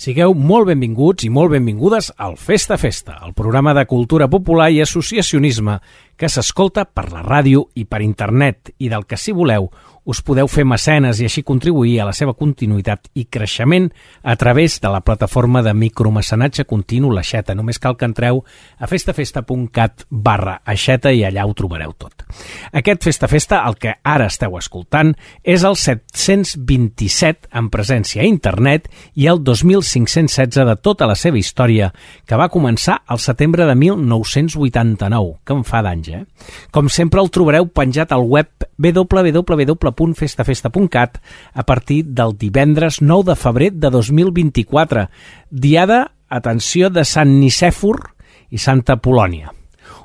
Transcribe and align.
Sigueu 0.00 0.32
molt 0.32 0.70
benvinguts 0.70 1.26
i 1.26 1.28
molt 1.28 1.50
benvingudes 1.52 2.06
al 2.24 2.38
Festa 2.40 2.78
Festa, 2.80 3.18
el 3.26 3.34
programa 3.36 3.74
de 3.76 3.82
cultura 3.84 4.30
popular 4.32 4.70
i 4.72 4.78
associacionisme 4.80 5.74
que 6.16 6.30
s'escolta 6.32 6.86
per 6.88 7.10
la 7.12 7.20
ràdio 7.20 7.66
i 7.76 7.84
per 7.84 8.00
internet 8.00 8.70
i 8.80 8.88
del 8.88 9.04
que, 9.04 9.18
si 9.20 9.34
voleu, 9.36 9.68
us 10.04 10.22
podeu 10.24 10.48
fer 10.48 10.64
mecenes 10.64 11.20
i 11.20 11.26
així 11.28 11.42
contribuir 11.46 11.98
a 12.00 12.06
la 12.08 12.14
seva 12.16 12.34
continuïtat 12.38 13.10
i 13.14 13.26
creixement 13.30 13.90
a 14.22 14.36
través 14.40 14.78
de 14.80 14.88
la 14.92 15.02
plataforma 15.04 15.62
de 15.62 15.74
micromecenatge 15.74 16.64
continu 16.68 17.10
l'Aixeta. 17.12 17.54
Només 17.54 17.78
cal 17.78 17.96
que 17.96 18.08
entreu 18.08 18.42
a 18.78 18.88
festafesta.cat 18.90 20.06
barra 20.10 20.60
Aixeta 20.64 21.12
i 21.12 21.24
allà 21.26 21.46
ho 21.46 21.54
trobareu 21.56 21.92
tot. 21.98 22.24
Aquest 22.72 23.04
Festa 23.04 23.28
Festa, 23.28 23.62
el 23.66 23.76
que 23.80 23.96
ara 24.04 24.28
esteu 24.30 24.56
escoltant, 24.58 25.12
és 25.42 25.64
el 25.66 25.76
727 25.76 27.50
en 27.56 27.70
presència 27.72 28.22
a 28.22 28.28
internet 28.28 28.88
i 29.14 29.28
el 29.30 29.42
2516 29.44 30.66
de 30.66 30.76
tota 30.80 31.08
la 31.08 31.16
seva 31.18 31.38
història, 31.40 31.90
que 32.26 32.38
va 32.38 32.50
començar 32.52 33.00
al 33.06 33.20
setembre 33.22 33.66
de 33.68 33.76
1989, 33.76 35.40
que 35.44 35.56
em 35.56 35.64
fa 35.66 35.82
d'anys, 35.84 36.10
eh? 36.14 36.24
Com 36.70 36.88
sempre 36.88 37.20
el 37.22 37.30
trobareu 37.32 37.68
penjat 37.68 38.12
al 38.12 38.26
web 38.26 38.59
www.festafesta.cat 38.80 41.20
a 41.52 41.62
partir 41.68 42.06
del 42.06 42.32
divendres 42.40 43.02
9 43.02 43.24
de 43.30 43.36
febrer 43.36 43.72
de 43.76 43.90
2024, 43.90 45.08
diada, 45.50 46.12
atenció, 46.28 46.90
de 46.90 47.04
Sant 47.04 47.40
Nicèfor 47.40 48.14
i 48.50 48.58
Santa 48.58 48.96
Polònia. 48.96 49.52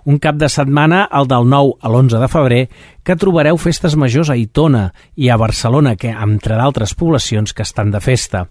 Un 0.05 0.19
cap 0.21 0.37
de 0.37 0.45
setmana, 0.53 1.07
el 1.17 1.25
del 1.25 1.47
9 1.49 1.79
a 1.81 1.89
l'11 1.89 2.19
de 2.21 2.27
febrer, 2.29 2.61
que 3.01 3.15
trobareu 3.17 3.57
festes 3.57 3.95
majors 3.97 4.29
a 4.29 4.37
Itona 4.37 4.91
i 5.17 5.31
a 5.33 5.37
Barcelona, 5.41 5.95
que, 5.97 6.11
entre 6.13 6.59
d'altres 6.59 6.93
poblacions 6.93 7.55
que 7.57 7.65
estan 7.65 7.89
de 7.93 8.01
festa. 8.05 8.43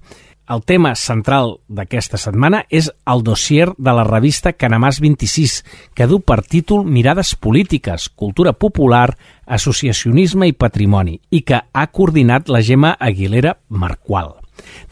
El 0.44 0.60
tema 0.68 0.90
central 0.92 1.54
d'aquesta 1.72 2.18
setmana 2.20 2.64
és 2.68 2.90
el 3.08 3.22
dossier 3.24 3.70
de 3.78 3.92
la 3.96 4.04
revista 4.04 4.52
Canamàs 4.52 4.98
26, 5.00 5.54
que 5.96 6.04
du 6.06 6.18
per 6.20 6.42
títol 6.44 6.84
Mirades 6.84 7.32
polítiques, 7.34 8.10
cultura 8.12 8.52
popular, 8.52 9.16
associacionisme 9.46 10.50
i 10.50 10.52
patrimoni, 10.52 11.16
i 11.30 11.40
que 11.48 11.62
ha 11.64 11.86
coordinat 11.86 12.52
la 12.52 12.60
Gemma 12.60 12.92
Aguilera 13.00 13.56
Marqual. 13.68 14.34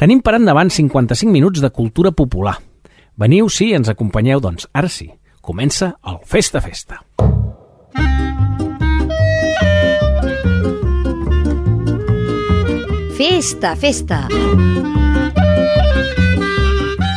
Tenim 0.00 0.22
per 0.24 0.38
endavant 0.38 0.72
55 0.72 1.28
minuts 1.30 1.60
de 1.60 1.70
cultura 1.70 2.14
popular. 2.16 2.56
Veniu, 3.20 3.50
sí, 3.52 3.74
ens 3.76 3.92
acompanyeu, 3.92 4.40
doncs 4.40 4.70
ara 4.72 4.88
sí, 4.88 5.10
comença 5.42 5.92
el 6.08 6.16
Festa 6.24 6.64
Festa. 6.64 7.04
Festa, 13.20 13.76
festa. 13.76 14.26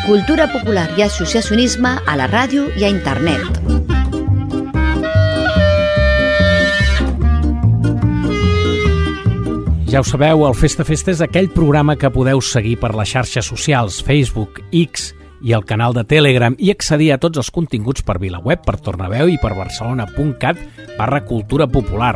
Cultura 0.05 0.45
popular 0.53 0.87
i 0.97 1.03
associacionisme 1.03 1.95
a 2.05 2.15
la 2.19 2.29
ràdio 2.29 2.67
i 2.77 2.85
a 2.85 2.91
internet. 2.93 3.59
Ja 9.89 10.01
ho 10.01 10.05
sabeu, 10.05 10.45
el 10.45 10.55
Festa 10.59 10.83
Festa 10.83 11.13
és 11.13 11.21
aquell 11.23 11.47
programa 11.53 11.95
que 11.95 12.11
podeu 12.11 12.41
seguir 12.43 12.75
per 12.81 12.93
les 12.93 13.13
xarxes 13.15 13.47
socials, 13.47 14.01
Facebook, 14.03 14.59
X 14.71 15.13
i 15.45 15.53
el 15.53 15.65
canal 15.69 15.93
de 15.93 16.03
Telegram 16.09 16.55
i 16.57 16.71
accedir 16.73 17.11
a 17.13 17.19
tots 17.21 17.37
els 17.37 17.51
continguts 17.53 18.01
per 18.05 18.17
VilaWeb, 18.19 18.65
per 18.65 18.79
Tornaveu 18.81 19.29
i 19.29 19.37
per 19.41 19.53
barcelona.cat 19.53 20.59
barra 20.97 21.21
cultura 21.27 21.67
popular. 21.69 22.15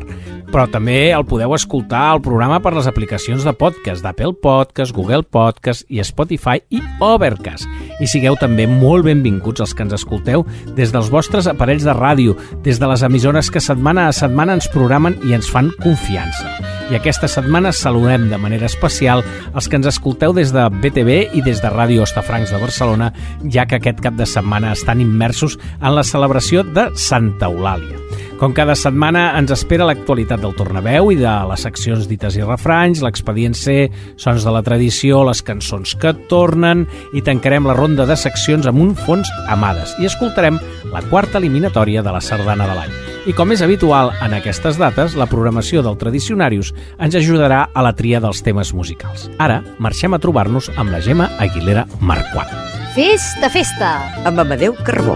Però 0.49 0.65
també 0.71 1.11
el 1.13 1.27
podeu 1.29 1.53
escoltar 1.53 2.07
al 2.09 2.23
programa 2.25 2.57
per 2.63 2.73
les 2.73 2.87
aplicacions 2.89 3.45
de 3.45 3.53
podcast 3.53 4.01
d'Apple 4.01 4.33
Podcast, 4.41 4.95
Google 4.97 5.21
Podcast 5.21 5.85
i 5.93 6.01
Spotify 6.01 6.57
i 6.73 6.81
Overcast. 7.05 7.69
I 8.01 8.09
sigueu 8.09 8.39
també 8.39 8.65
molt 8.65 9.05
benvinguts 9.05 9.61
els 9.61 9.75
que 9.75 9.85
ens 9.85 9.93
escolteu 9.99 10.47
des 10.73 10.89
dels 10.95 11.11
vostres 11.13 11.45
aparells 11.51 11.85
de 11.85 11.93
ràdio, 11.93 12.33
des 12.65 12.81
de 12.81 12.89
les 12.89 13.05
emissores 13.05 13.53
que 13.53 13.61
setmana 13.61 14.07
a 14.07 14.15
setmana 14.15 14.57
ens 14.57 14.71
programen 14.73 15.19
i 15.29 15.37
ens 15.37 15.51
fan 15.53 15.69
confiança. 15.83 16.49
I 16.89 16.95
aquesta 16.97 17.27
setmana 17.29 17.69
saludem 17.69 18.31
de 18.31 18.37
manera 18.41 18.65
especial 18.65 19.21
els 19.53 19.67
que 19.69 19.77
ens 19.77 19.85
escolteu 19.91 20.33
des 20.33 20.49
de 20.49 20.63
BTV 20.73 21.19
i 21.37 21.43
des 21.45 21.61
de 21.61 21.69
Ràdio 21.69 22.01
Ostafrancs 22.01 22.49
de 22.49 22.57
Barcelona, 22.57 23.11
ja 23.51 23.67
que 23.67 23.79
aquest 23.79 24.01
cap 24.03 24.17
de 24.19 24.27
setmana 24.29 24.73
estan 24.75 25.01
immersos 25.01 25.59
en 25.79 25.95
la 25.95 26.03
celebració 26.03 26.63
de 26.63 26.89
Santa 26.95 27.49
Eulàlia. 27.49 27.99
Com 28.39 28.53
cada 28.55 28.71
setmana 28.79 29.33
ens 29.35 29.51
espera 29.51 29.83
l'actualitat 29.83 30.39
del 30.39 30.53
Tornaveu 30.55 31.09
i 31.11 31.17
de 31.19 31.33
les 31.49 31.65
seccions 31.65 32.07
dites 32.07 32.37
i 32.39 32.45
refranys, 32.45 33.01
l'expedient 33.03 33.57
C, 33.57 33.89
sons 34.15 34.45
de 34.47 34.53
la 34.55 34.63
tradició, 34.63 35.25
les 35.27 35.43
cançons 35.43 35.91
que 35.99 36.13
tornen 36.31 36.85
i 37.11 37.19
tancarem 37.25 37.67
la 37.67 37.75
ronda 37.75 38.07
de 38.07 38.15
seccions 38.15 38.69
amb 38.71 38.79
un 38.79 38.95
fons 38.95 39.27
amades 39.51 39.91
i 39.99 40.07
escoltarem 40.07 40.55
la 40.93 41.03
quarta 41.11 41.43
eliminatòria 41.43 42.05
de 42.05 42.15
la 42.15 42.23
sardana 42.23 42.71
de 42.71 42.79
l'any. 42.79 42.97
I 43.27 43.35
com 43.35 43.51
és 43.51 43.59
habitual 43.61 44.13
en 44.23 44.39
aquestes 44.39 44.79
dates, 44.79 45.19
la 45.19 45.27
programació 45.27 45.83
del 45.83 45.99
Tradicionarius 45.99 46.71
ens 46.95 47.19
ajudarà 47.19 47.65
a 47.75 47.83
la 47.83 47.91
tria 47.91 48.23
dels 48.23 48.39
temes 48.45 48.71
musicals. 48.71 49.27
Ara 49.37 49.59
marxem 49.83 50.15
a 50.15 50.23
trobar-nos 50.23 50.71
amb 50.77 50.95
la 50.95 51.03
Gemma 51.03 51.27
Aguilera 51.43 51.89
Marquant. 51.99 52.78
Festa, 52.99 53.47
festa. 53.49 53.89
amb 54.27 54.41
Amadeu 54.43 54.73
Carbó. 54.83 55.13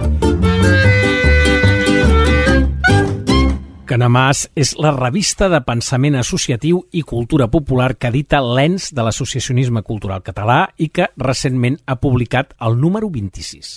Canamàs 3.83 4.45
és 4.55 4.71
la 4.79 4.94
revista 4.95 5.49
de 5.51 5.59
pensament 5.67 6.16
associatiu 6.16 6.79
i 6.95 7.01
cultura 7.03 7.49
popular 7.51 7.97
que 7.99 8.07
edita 8.07 8.39
l'ENS 8.39 8.93
de 8.95 9.03
l'associacionisme 9.03 9.83
cultural 9.83 10.23
català 10.23 10.69
i 10.79 10.88
que 10.95 11.09
recentment 11.19 11.75
ha 11.83 11.99
publicat 11.99 12.55
el 12.63 12.79
número 12.79 13.11
26. 13.11 13.75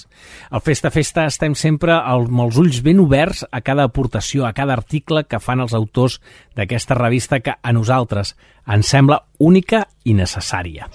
Al 0.55 0.63
Festa 0.63 0.95
Festa 0.95 1.27
estem 1.27 1.59
sempre 1.59 1.99
amb 1.99 2.47
els 2.47 2.63
ulls 2.63 2.85
ben 2.87 3.03
oberts 3.03 3.43
a 3.51 3.59
cada 3.61 3.91
aportació, 3.91 4.47
a 4.47 4.55
cada 4.55 4.79
article 4.79 5.27
que 5.27 5.43
fan 5.43 5.67
els 5.67 5.75
autors 5.75 6.21
d'aquesta 6.55 6.95
revista 6.95 7.43
que 7.43 7.59
a 7.59 7.75
nosaltres 7.75 8.37
ens 8.71 8.87
sembla 8.87 9.25
única 9.43 9.89
i 10.05 10.15
necessària. 10.15 10.87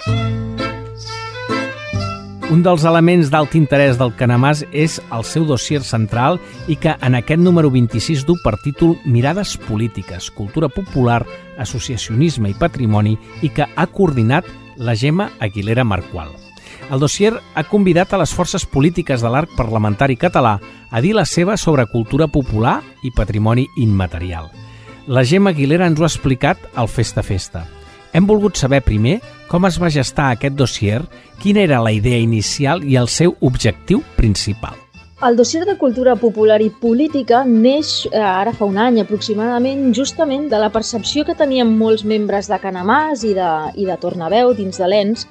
Un 2.51 2.59
dels 2.65 2.83
elements 2.83 3.29
d'alt 3.31 3.53
interès 3.55 3.95
del 3.95 4.09
Canamàs 4.19 4.65
és 4.75 4.97
el 5.15 5.21
seu 5.23 5.45
dossier 5.47 5.79
central 5.87 6.35
i 6.67 6.75
que 6.75 6.97
en 6.99 7.15
aquest 7.15 7.39
número 7.39 7.69
26 7.71 8.25
du 8.27 8.35
per 8.43 8.57
títol 8.59 8.97
Mirades 9.05 9.53
polítiques, 9.69 10.27
cultura 10.35 10.67
popular, 10.67 11.21
associacionisme 11.55 12.51
i 12.51 12.57
patrimoni 12.59 13.15
i 13.39 13.53
que 13.55 13.69
ha 13.71 13.87
coordinat 13.87 14.51
la 14.75 14.97
Gemma 14.99 15.29
Aguilera 15.39 15.87
Marqual. 15.87 16.35
El 16.91 16.99
dossier 16.99 17.37
ha 17.39 17.67
convidat 17.71 18.11
a 18.11 18.19
les 18.19 18.35
forces 18.35 18.67
polítiques 18.67 19.23
de 19.23 19.31
l'arc 19.31 19.55
parlamentari 19.55 20.19
català 20.19 20.57
a 20.91 20.99
dir 20.99 21.15
la 21.15 21.23
seva 21.23 21.55
sobre 21.55 21.87
cultura 21.87 22.27
popular 22.27 22.81
i 23.07 23.15
patrimoni 23.15 23.69
immaterial. 23.79 24.51
La 25.07 25.23
Gemma 25.23 25.55
Aguilera 25.55 25.87
ens 25.87 26.01
ho 26.01 26.03
ha 26.03 26.11
explicat 26.11 26.67
al 26.75 26.91
Festa 26.91 27.23
Festa. 27.23 27.69
Hem 28.13 28.27
volgut 28.27 28.59
saber 28.59 28.81
primer 28.83 29.19
com 29.47 29.65
es 29.67 29.77
va 29.79 29.89
gestar 29.91 30.29
aquest 30.31 30.55
dossier, 30.59 31.01
quina 31.41 31.61
era 31.63 31.81
la 31.83 31.91
idea 31.91 32.19
inicial 32.19 32.83
i 32.83 32.97
el 32.99 33.07
seu 33.07 33.35
objectiu 33.39 34.03
principal. 34.15 34.75
El 35.21 35.35
dossier 35.37 35.65
de 35.67 35.75
cultura 35.77 36.15
popular 36.17 36.57
i 36.65 36.71
política 36.81 37.43
neix 37.45 38.07
eh, 38.09 38.17
ara 38.17 38.55
fa 38.57 38.65
un 38.65 38.79
any 38.81 38.97
aproximadament 39.03 39.91
justament 39.93 40.47
de 40.49 40.57
la 40.57 40.71
percepció 40.73 41.23
que 41.27 41.37
tenien 41.37 41.75
molts 41.77 42.03
membres 42.03 42.49
de 42.49 42.57
Canamàs 42.63 43.23
i 43.29 43.35
de, 43.37 43.49
i 43.77 43.85
de 43.85 43.97
Tornaveu 44.01 44.55
dins 44.57 44.81
de 44.81 44.89
l'ENS 44.89 45.27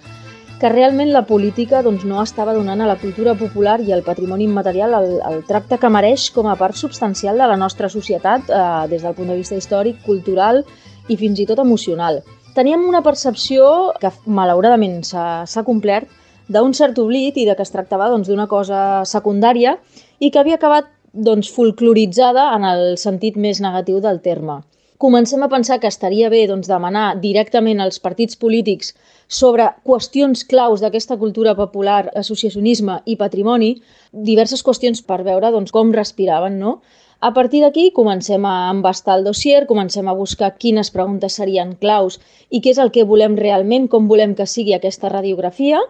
que 0.60 0.69
realment 0.69 1.10
la 1.10 1.24
política 1.26 1.80
doncs, 1.82 2.04
no 2.04 2.20
estava 2.22 2.54
donant 2.54 2.84
a 2.84 2.86
la 2.86 2.98
cultura 3.00 3.34
popular 3.34 3.80
i 3.80 3.90
al 3.96 4.04
patrimoni 4.06 4.44
immaterial 4.46 4.94
el, 5.00 5.14
el 5.26 5.40
tracte 5.48 5.80
que 5.80 5.90
mereix 5.90 6.28
com 6.36 6.46
a 6.46 6.58
part 6.60 6.76
substancial 6.76 7.40
de 7.40 7.48
la 7.50 7.56
nostra 7.56 7.88
societat 7.88 8.46
eh, 8.52 8.66
des 8.92 9.02
del 9.02 9.16
punt 9.16 9.32
de 9.32 9.40
vista 9.40 9.58
històric, 9.58 10.04
cultural 10.06 10.62
i 11.08 11.16
fins 11.16 11.40
i 11.40 11.48
tot 11.48 11.64
emocional 11.64 12.22
teníem 12.55 12.87
una 12.88 13.03
percepció 13.03 13.93
que 14.00 14.11
malauradament 14.27 15.03
s'ha 15.06 15.65
complert 15.66 16.09
d'un 16.50 16.75
cert 16.75 16.99
oblit 16.99 17.37
i 17.38 17.47
de 17.47 17.55
que 17.55 17.62
es 17.62 17.70
tractava 17.70 18.08
doncs, 18.11 18.29
d'una 18.29 18.49
doncs, 18.49 18.50
cosa 18.50 18.81
secundària 19.06 19.76
i 20.19 20.31
que 20.31 20.41
havia 20.41 20.58
acabat 20.58 20.91
doncs, 21.12 21.50
folcloritzada 21.55 22.50
en 22.56 22.67
el 22.67 22.99
sentit 22.99 23.37
més 23.37 23.61
negatiu 23.62 24.00
del 24.02 24.20
terme. 24.25 24.61
Comencem 25.00 25.41
a 25.43 25.49
pensar 25.49 25.79
que 25.81 25.88
estaria 25.88 26.29
bé 26.29 26.43
doncs, 26.50 26.69
demanar 26.69 27.14
directament 27.23 27.81
als 27.81 28.02
partits 28.05 28.37
polítics 28.37 28.91
sobre 29.29 29.70
qüestions 29.87 30.43
claus 30.44 30.82
d'aquesta 30.82 31.17
cultura 31.17 31.55
popular, 31.56 32.11
associacionisme 32.20 32.99
i 33.06 33.17
patrimoni, 33.17 33.70
diverses 34.12 34.61
qüestions 34.67 35.00
per 35.06 35.23
veure 35.25 35.55
doncs, 35.55 35.73
com 35.73 35.94
respiraven, 35.94 36.58
no? 36.61 36.81
A 37.20 37.34
partir 37.37 37.61
d'aquí 37.61 37.90
comencem 37.93 38.46
a 38.49 38.70
embastar 38.72 39.19
el 39.19 39.26
dossier, 39.28 39.67
comencem 39.69 40.06
a 40.08 40.17
buscar 40.17 40.55
quines 40.56 40.88
preguntes 40.88 41.34
serien 41.37 41.75
claus 41.76 42.17
i 42.49 42.62
què 42.64 42.72
és 42.72 42.81
el 42.81 42.88
que 42.94 43.05
volem 43.05 43.37
realment, 43.37 43.90
com 43.93 44.08
volem 44.08 44.32
que 44.34 44.49
sigui 44.49 44.72
aquesta 44.72 45.12
radiografia 45.12 45.82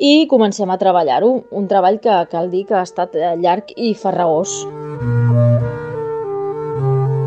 i 0.00 0.24
comencem 0.30 0.72
a 0.72 0.78
treballar-ho. 0.80 1.44
Un 1.52 1.68
treball 1.68 2.00
que 2.00 2.16
cal 2.32 2.48
dir 2.48 2.64
que 2.64 2.80
ha 2.80 2.86
estat 2.88 3.12
eh, 3.12 3.36
llarg 3.36 3.76
i 3.76 3.92
farragós. 3.92 4.56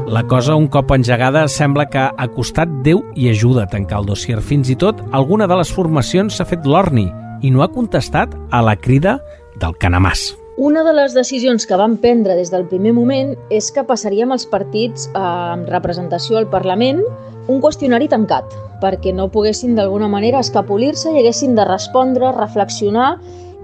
La 0.09 0.25
cosa, 0.29 0.57
un 0.57 0.65
cop 0.65 0.89
engegada, 0.97 1.45
sembla 1.45 1.85
que 1.93 2.09
ha 2.09 2.29
costat 2.33 2.81
Déu 2.85 3.05
i 3.13 3.29
ajuda 3.29 3.67
a 3.67 3.69
tancar 3.69 4.01
el 4.01 4.09
dossier. 4.09 4.41
Fins 4.41 4.73
i 4.73 4.77
tot, 4.81 5.05
alguna 5.13 5.45
de 5.45 5.61
les 5.61 5.69
formacions 5.69 6.41
s'ha 6.41 6.49
fet 6.49 6.65
l'orni 6.65 7.11
i 7.45 7.53
no 7.53 7.61
ha 7.61 7.69
contestat 7.69 8.33
a 8.49 8.65
la 8.65 8.79
crida 8.81 9.19
del 9.61 9.77
Canamàs. 9.77 10.31
Una 10.55 10.83
de 10.83 10.91
les 10.93 11.15
decisions 11.17 11.65
que 11.65 11.77
vam 11.79 11.95
prendre 11.97 12.35
des 12.37 12.51
del 12.53 12.67
primer 12.69 12.91
moment 12.93 13.31
és 13.49 13.71
que 13.73 13.81
passaríem 13.87 14.29
als 14.31 14.43
partits 14.45 15.07
eh, 15.07 15.17
amb 15.17 15.65
representació 15.71 16.37
al 16.37 16.45
Parlament 16.51 17.01
un 17.49 17.57
qüestionari 17.63 18.05
tancat, 18.11 18.53
perquè 18.77 19.15
no 19.17 19.31
poguessin 19.33 19.73
d'alguna 19.73 20.11
manera 20.13 20.43
escapolir-se 20.45 21.09
i 21.09 21.23
haguessin 21.23 21.57
de 21.57 21.65
respondre, 21.65 22.29
reflexionar 22.37 23.15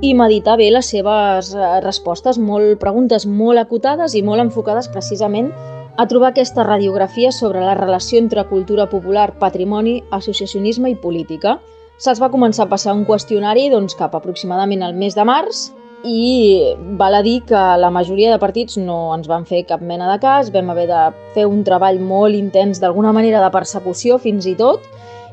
i 0.01 0.15
meditar 0.18 0.57
bé 0.57 0.71
les 0.74 0.89
seves 0.89 1.53
eh, 1.53 1.69
respostes, 1.86 2.41
molt 2.41 2.81
preguntes 2.81 3.30
molt 3.30 3.62
acotades 3.62 4.18
i 4.18 4.25
molt 4.25 4.41
enfocades 4.47 4.89
precisament 4.89 5.53
a 5.95 6.07
trobar 6.09 6.33
aquesta 6.33 6.65
radiografia 6.65 7.30
sobre 7.30 7.62
la 7.62 7.77
relació 7.77 8.18
entre 8.18 8.50
cultura 8.50 8.89
popular, 8.89 9.36
patrimoni, 9.38 10.00
associacionisme 10.09 10.89
i 10.89 10.97
política. 10.97 11.59
Se'ls 12.01 12.18
va 12.18 12.33
començar 12.33 12.65
a 12.65 12.74
passar 12.74 12.97
un 12.97 13.06
qüestionari 13.06 13.69
doncs, 13.69 13.94
cap 13.94 14.15
aproximadament 14.18 14.81
al 14.81 14.97
mes 14.97 15.13
de 15.13 15.27
març 15.27 15.68
i 16.04 16.75
val 17.00 17.16
a 17.16 17.22
dir 17.22 17.42
que 17.44 17.60
la 17.78 17.90
majoria 17.92 18.31
de 18.31 18.40
partits 18.40 18.78
no 18.78 19.13
ens 19.16 19.28
van 19.28 19.46
fer 19.46 19.66
cap 19.68 19.81
mena 19.81 20.07
de 20.12 20.19
cas, 20.24 20.51
vam 20.54 20.69
haver 20.72 20.88
de 20.88 21.01
fer 21.36 21.46
un 21.48 21.63
treball 21.68 22.00
molt 22.00 22.36
intens 22.36 22.80
d'alguna 22.80 23.12
manera 23.16 23.42
de 23.44 23.51
persecució 23.51 24.18
fins 24.18 24.48
i 24.48 24.56
tot 24.56 24.86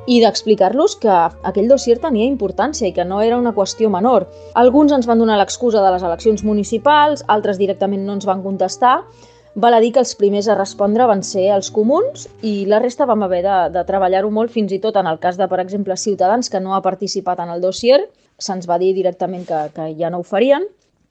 i 0.06 0.20
d'explicar-los 0.22 0.96
que 1.02 1.14
aquell 1.50 1.70
dossier 1.70 1.98
tenia 2.02 2.26
importància 2.26 2.86
i 2.88 2.92
que 2.94 3.04
no 3.04 3.20
era 3.22 3.38
una 3.38 3.54
qüestió 3.54 3.90
menor. 3.90 4.28
Alguns 4.54 4.92
ens 4.94 5.06
van 5.06 5.18
donar 5.18 5.38
l'excusa 5.38 5.82
de 5.82 5.90
les 5.94 6.02
eleccions 6.02 6.44
municipals, 6.46 7.24
altres 7.26 7.58
directament 7.58 8.06
no 8.06 8.14
ens 8.18 8.26
van 8.26 8.42
contestar, 8.42 9.00
Val 9.56 9.72
a 9.72 9.78
dir 9.80 9.88
que 9.94 10.02
els 10.04 10.10
primers 10.20 10.50
a 10.52 10.54
respondre 10.54 11.06
van 11.08 11.22
ser 11.24 11.46
els 11.54 11.70
comuns 11.72 12.26
i 12.44 12.66
la 12.68 12.76
resta 12.82 13.06
vam 13.08 13.22
haver 13.24 13.38
de, 13.40 13.54
de 13.72 13.84
treballar-ho 13.88 14.28
molt, 14.28 14.52
fins 14.52 14.74
i 14.76 14.78
tot 14.82 14.98
en 15.00 15.08
el 15.08 15.16
cas 15.22 15.38
de, 15.40 15.46
per 15.48 15.62
exemple, 15.62 15.96
Ciutadans, 15.96 16.50
que 16.52 16.60
no 16.60 16.74
ha 16.76 16.82
participat 16.84 17.40
en 17.40 17.54
el 17.54 17.64
dossier, 17.64 18.02
se'ns 18.38 18.66
va 18.70 18.78
dir 18.78 18.94
directament 18.94 19.46
que, 19.48 19.60
que 19.74 19.92
ja 19.98 20.10
no 20.10 20.20
ho 20.20 20.26
farien. 20.26 20.66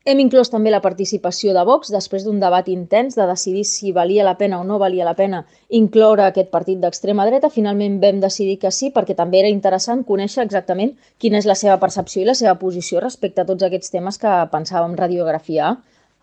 Hem 0.05 0.19
inclòs 0.21 0.51
també 0.53 0.69
la 0.69 0.83
participació 0.83 1.53
de 1.57 1.63
Vox 1.65 1.89
després 1.89 2.25
d'un 2.25 2.37
debat 2.41 2.67
intens 2.69 3.15
de 3.17 3.25
decidir 3.25 3.63
si 3.65 3.93
valia 3.93 4.25
la 4.27 4.35
pena 4.37 4.59
o 4.61 4.65
no 4.69 4.77
valia 4.77 5.07
la 5.07 5.15
pena 5.17 5.39
incloure 5.79 6.27
aquest 6.27 6.51
partit 6.51 6.77
d'extrema 6.83 7.25
dreta. 7.25 7.49
Finalment 7.49 7.97
vam 8.03 8.19
decidir 8.21 8.59
que 8.61 8.69
sí, 8.69 8.91
perquè 8.93 9.15
també 9.17 9.39
era 9.39 9.49
interessant 9.49 10.03
conèixer 10.05 10.45
exactament 10.45 10.93
quina 11.17 11.41
és 11.41 11.49
la 11.49 11.57
seva 11.57 11.79
percepció 11.81 12.21
i 12.21 12.29
la 12.29 12.37
seva 12.37 12.53
posició 12.61 13.01
respecte 13.01 13.41
a 13.41 13.49
tots 13.49 13.65
aquests 13.65 13.89
temes 13.97 14.21
que 14.21 14.35
pensàvem 14.53 14.93
radiografiar. 15.01 15.73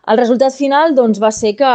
El 0.03 0.17
resultat 0.19 0.51
final 0.51 0.97
doncs, 0.97 1.19
va 1.23 1.29
ser 1.31 1.53
que 1.55 1.67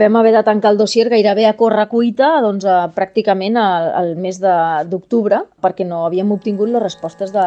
vam 0.00 0.16
haver 0.18 0.32
de 0.34 0.42
tancar 0.42 0.72
el 0.74 0.80
dossier 0.80 1.06
gairebé 1.12 1.44
a 1.46 1.54
córrer 1.60 1.84
cuita 1.92 2.32
doncs, 2.42 2.66
a, 2.66 2.88
pràcticament 2.96 3.54
al, 3.62 3.86
al 4.00 4.10
mes 4.18 4.40
d'octubre 4.42 5.44
perquè 5.62 5.86
no 5.86 6.02
havíem 6.08 6.34
obtingut 6.34 6.74
les 6.74 6.82
respostes 6.82 7.30
de 7.30 7.44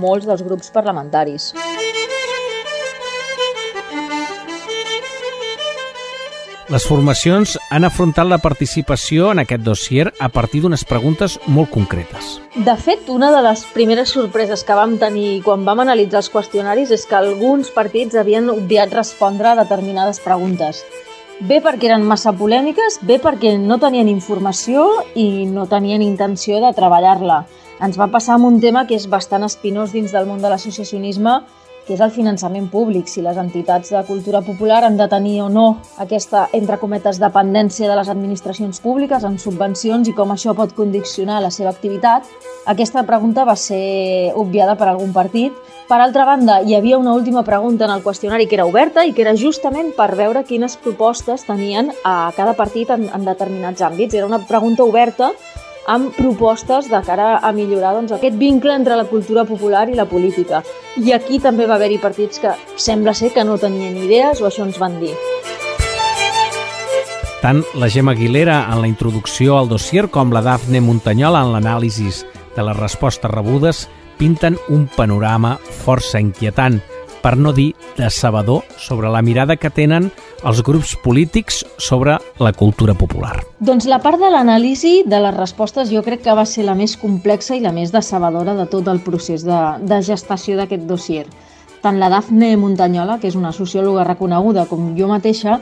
molts 0.00 0.24
dels 0.30 0.46
grups 0.46 0.72
parlamentaris. 0.72 1.52
Les 6.72 6.84
formacions 6.88 7.58
han 7.68 7.84
afrontat 7.84 8.24
la 8.24 8.38
participació 8.40 9.26
en 9.34 9.42
aquest 9.42 9.60
dossier 9.66 10.06
a 10.16 10.30
partir 10.32 10.62
d'unes 10.62 10.86
preguntes 10.88 11.34
molt 11.44 11.68
concretes. 11.74 12.38
De 12.56 12.72
fet, 12.80 13.10
una 13.12 13.28
de 13.34 13.42
les 13.44 13.66
primeres 13.74 14.14
sorpreses 14.16 14.62
que 14.64 14.76
vam 14.78 14.94
tenir 14.96 15.42
quan 15.44 15.66
vam 15.66 15.82
analitzar 15.84 16.22
els 16.22 16.30
qüestionaris 16.32 16.94
és 16.96 17.04
que 17.04 17.18
alguns 17.18 17.68
partits 17.74 18.16
havien 18.16 18.48
obviat 18.48 18.96
respondre 18.96 19.50
a 19.50 19.58
determinades 19.58 20.22
preguntes. 20.24 20.80
Bé 21.44 21.58
perquè 21.60 21.90
eren 21.90 22.06
massa 22.08 22.32
polèmiques, 22.32 22.96
bé 23.02 23.18
perquè 23.20 23.58
no 23.60 23.76
tenien 23.82 24.08
informació 24.08 24.86
i 25.14 25.44
no 25.44 25.66
tenien 25.68 26.00
intenció 26.00 26.62
de 26.64 26.72
treballar-la. 26.72 27.42
Ens 27.84 28.00
va 28.00 28.08
passar 28.08 28.38
amb 28.38 28.48
un 28.48 28.56
tema 28.64 28.86
que 28.88 28.96
és 28.96 29.04
bastant 29.10 29.44
espinós 29.44 29.92
dins 29.92 30.16
del 30.16 30.24
món 30.30 30.40
de 30.40 30.48
l'associacionisme 30.48 31.42
que 31.86 31.94
és 31.94 32.00
el 32.00 32.12
finançament 32.14 32.70
públic, 32.72 33.08
si 33.08 33.22
les 33.22 33.36
entitats 33.40 33.92
de 33.92 34.02
cultura 34.08 34.40
popular 34.44 34.82
han 34.84 34.96
de 34.96 35.06
tenir 35.08 35.40
o 35.44 35.48
no 35.52 35.66
aquesta, 36.00 36.48
entre 36.56 36.78
cometes, 36.80 37.20
dependència 37.20 37.90
de 37.90 37.96
les 37.98 38.08
administracions 38.08 38.80
públiques 38.80 39.24
en 39.24 39.36
subvencions 39.38 40.08
i 40.08 40.14
com 40.16 40.32
això 40.32 40.54
pot 40.56 40.72
condicionar 40.74 41.42
la 41.44 41.52
seva 41.52 41.74
activitat. 41.74 42.24
Aquesta 42.66 43.04
pregunta 43.04 43.44
va 43.44 43.56
ser 43.60 44.32
obviada 44.40 44.78
per 44.80 44.88
algun 44.88 45.12
partit. 45.12 45.52
Per 45.88 45.98
altra 46.00 46.24
banda, 46.24 46.62
hi 46.64 46.74
havia 46.74 46.96
una 46.96 47.12
última 47.12 47.44
pregunta 47.44 47.84
en 47.84 47.92
el 47.92 48.02
qüestionari 48.02 48.48
que 48.48 48.56
era 48.56 48.64
oberta 48.64 49.04
i 49.04 49.12
que 49.12 49.20
era 49.26 49.36
justament 49.36 49.92
per 49.96 50.14
veure 50.16 50.46
quines 50.48 50.78
propostes 50.80 51.44
tenien 51.44 51.92
a 52.04 52.32
cada 52.36 52.56
partit 52.56 52.90
en, 52.90 53.10
en 53.12 53.28
determinats 53.28 53.84
àmbits. 53.84 54.16
Era 54.16 54.30
una 54.30 54.40
pregunta 54.48 54.84
oberta 54.88 55.34
amb 55.86 56.14
propostes 56.16 56.88
de 56.90 57.00
cara 57.04 57.38
a 57.38 57.52
millorar 57.52 57.94
doncs, 57.96 58.12
aquest 58.12 58.36
vincle 58.40 58.74
entre 58.74 58.96
la 58.96 59.06
cultura 59.08 59.44
popular 59.44 59.88
i 59.90 59.98
la 59.98 60.06
política. 60.08 60.62
I 60.96 61.12
aquí 61.12 61.40
també 61.42 61.66
va 61.66 61.76
haver-hi 61.76 61.98
partits 62.02 62.40
que 62.40 62.54
sembla 62.76 63.14
ser 63.14 63.32
que 63.34 63.44
no 63.44 63.58
tenien 63.58 63.96
idees 63.96 64.40
o 64.40 64.48
això 64.48 64.64
ens 64.64 64.78
van 64.80 64.98
dir. 65.00 65.14
Tant 67.42 67.60
la 67.76 67.90
Gemma 67.92 68.14
Aguilera 68.16 68.62
en 68.72 68.80
la 68.80 68.88
introducció 68.88 69.58
al 69.58 69.68
dossier 69.68 70.08
com 70.08 70.32
la 70.32 70.40
Dafne 70.40 70.80
Muntanyola 70.80 71.44
en 71.44 71.52
l'anàlisi 71.52 72.08
de 72.56 72.64
les 72.64 72.80
respostes 72.80 73.30
rebudes 73.30 73.84
pinten 74.16 74.56
un 74.70 74.88
panorama 74.96 75.58
força 75.84 76.22
inquietant– 76.22 76.80
per 77.24 77.38
no 77.40 77.54
dir 77.56 77.72
decebedor, 77.96 78.66
sobre 78.76 79.08
la 79.08 79.22
mirada 79.24 79.56
que 79.56 79.70
tenen 79.72 80.10
els 80.44 80.60
grups 80.62 80.92
polítics 81.00 81.62
sobre 81.80 82.18
la 82.38 82.52
cultura 82.52 82.92
popular. 82.92 83.38
Doncs 83.64 83.88
la 83.88 84.02
part 84.04 84.20
de 84.20 84.28
l'anàlisi 84.28 85.06
de 85.08 85.22
les 85.24 85.32
respostes 85.36 85.88
jo 85.88 86.04
crec 86.04 86.20
que 86.26 86.36
va 86.36 86.44
ser 86.44 86.66
la 86.68 86.76
més 86.76 86.98
complexa 87.00 87.56
i 87.56 87.64
la 87.64 87.72
més 87.72 87.94
decebedora 87.94 88.52
de 88.58 88.68
tot 88.68 88.92
el 88.92 89.00
procés 89.00 89.46
de, 89.48 89.62
de 89.80 90.02
gestació 90.04 90.58
d'aquest 90.60 90.84
dossier. 90.84 91.24
Tant 91.80 91.96
la 92.00 92.10
Dafne 92.12 92.54
Montanyola, 92.60 93.18
que 93.20 93.28
és 93.28 93.40
una 93.40 93.52
sociòloga 93.56 94.04
reconeguda, 94.04 94.68
com 94.68 94.92
jo 94.96 95.08
mateixa, 95.08 95.58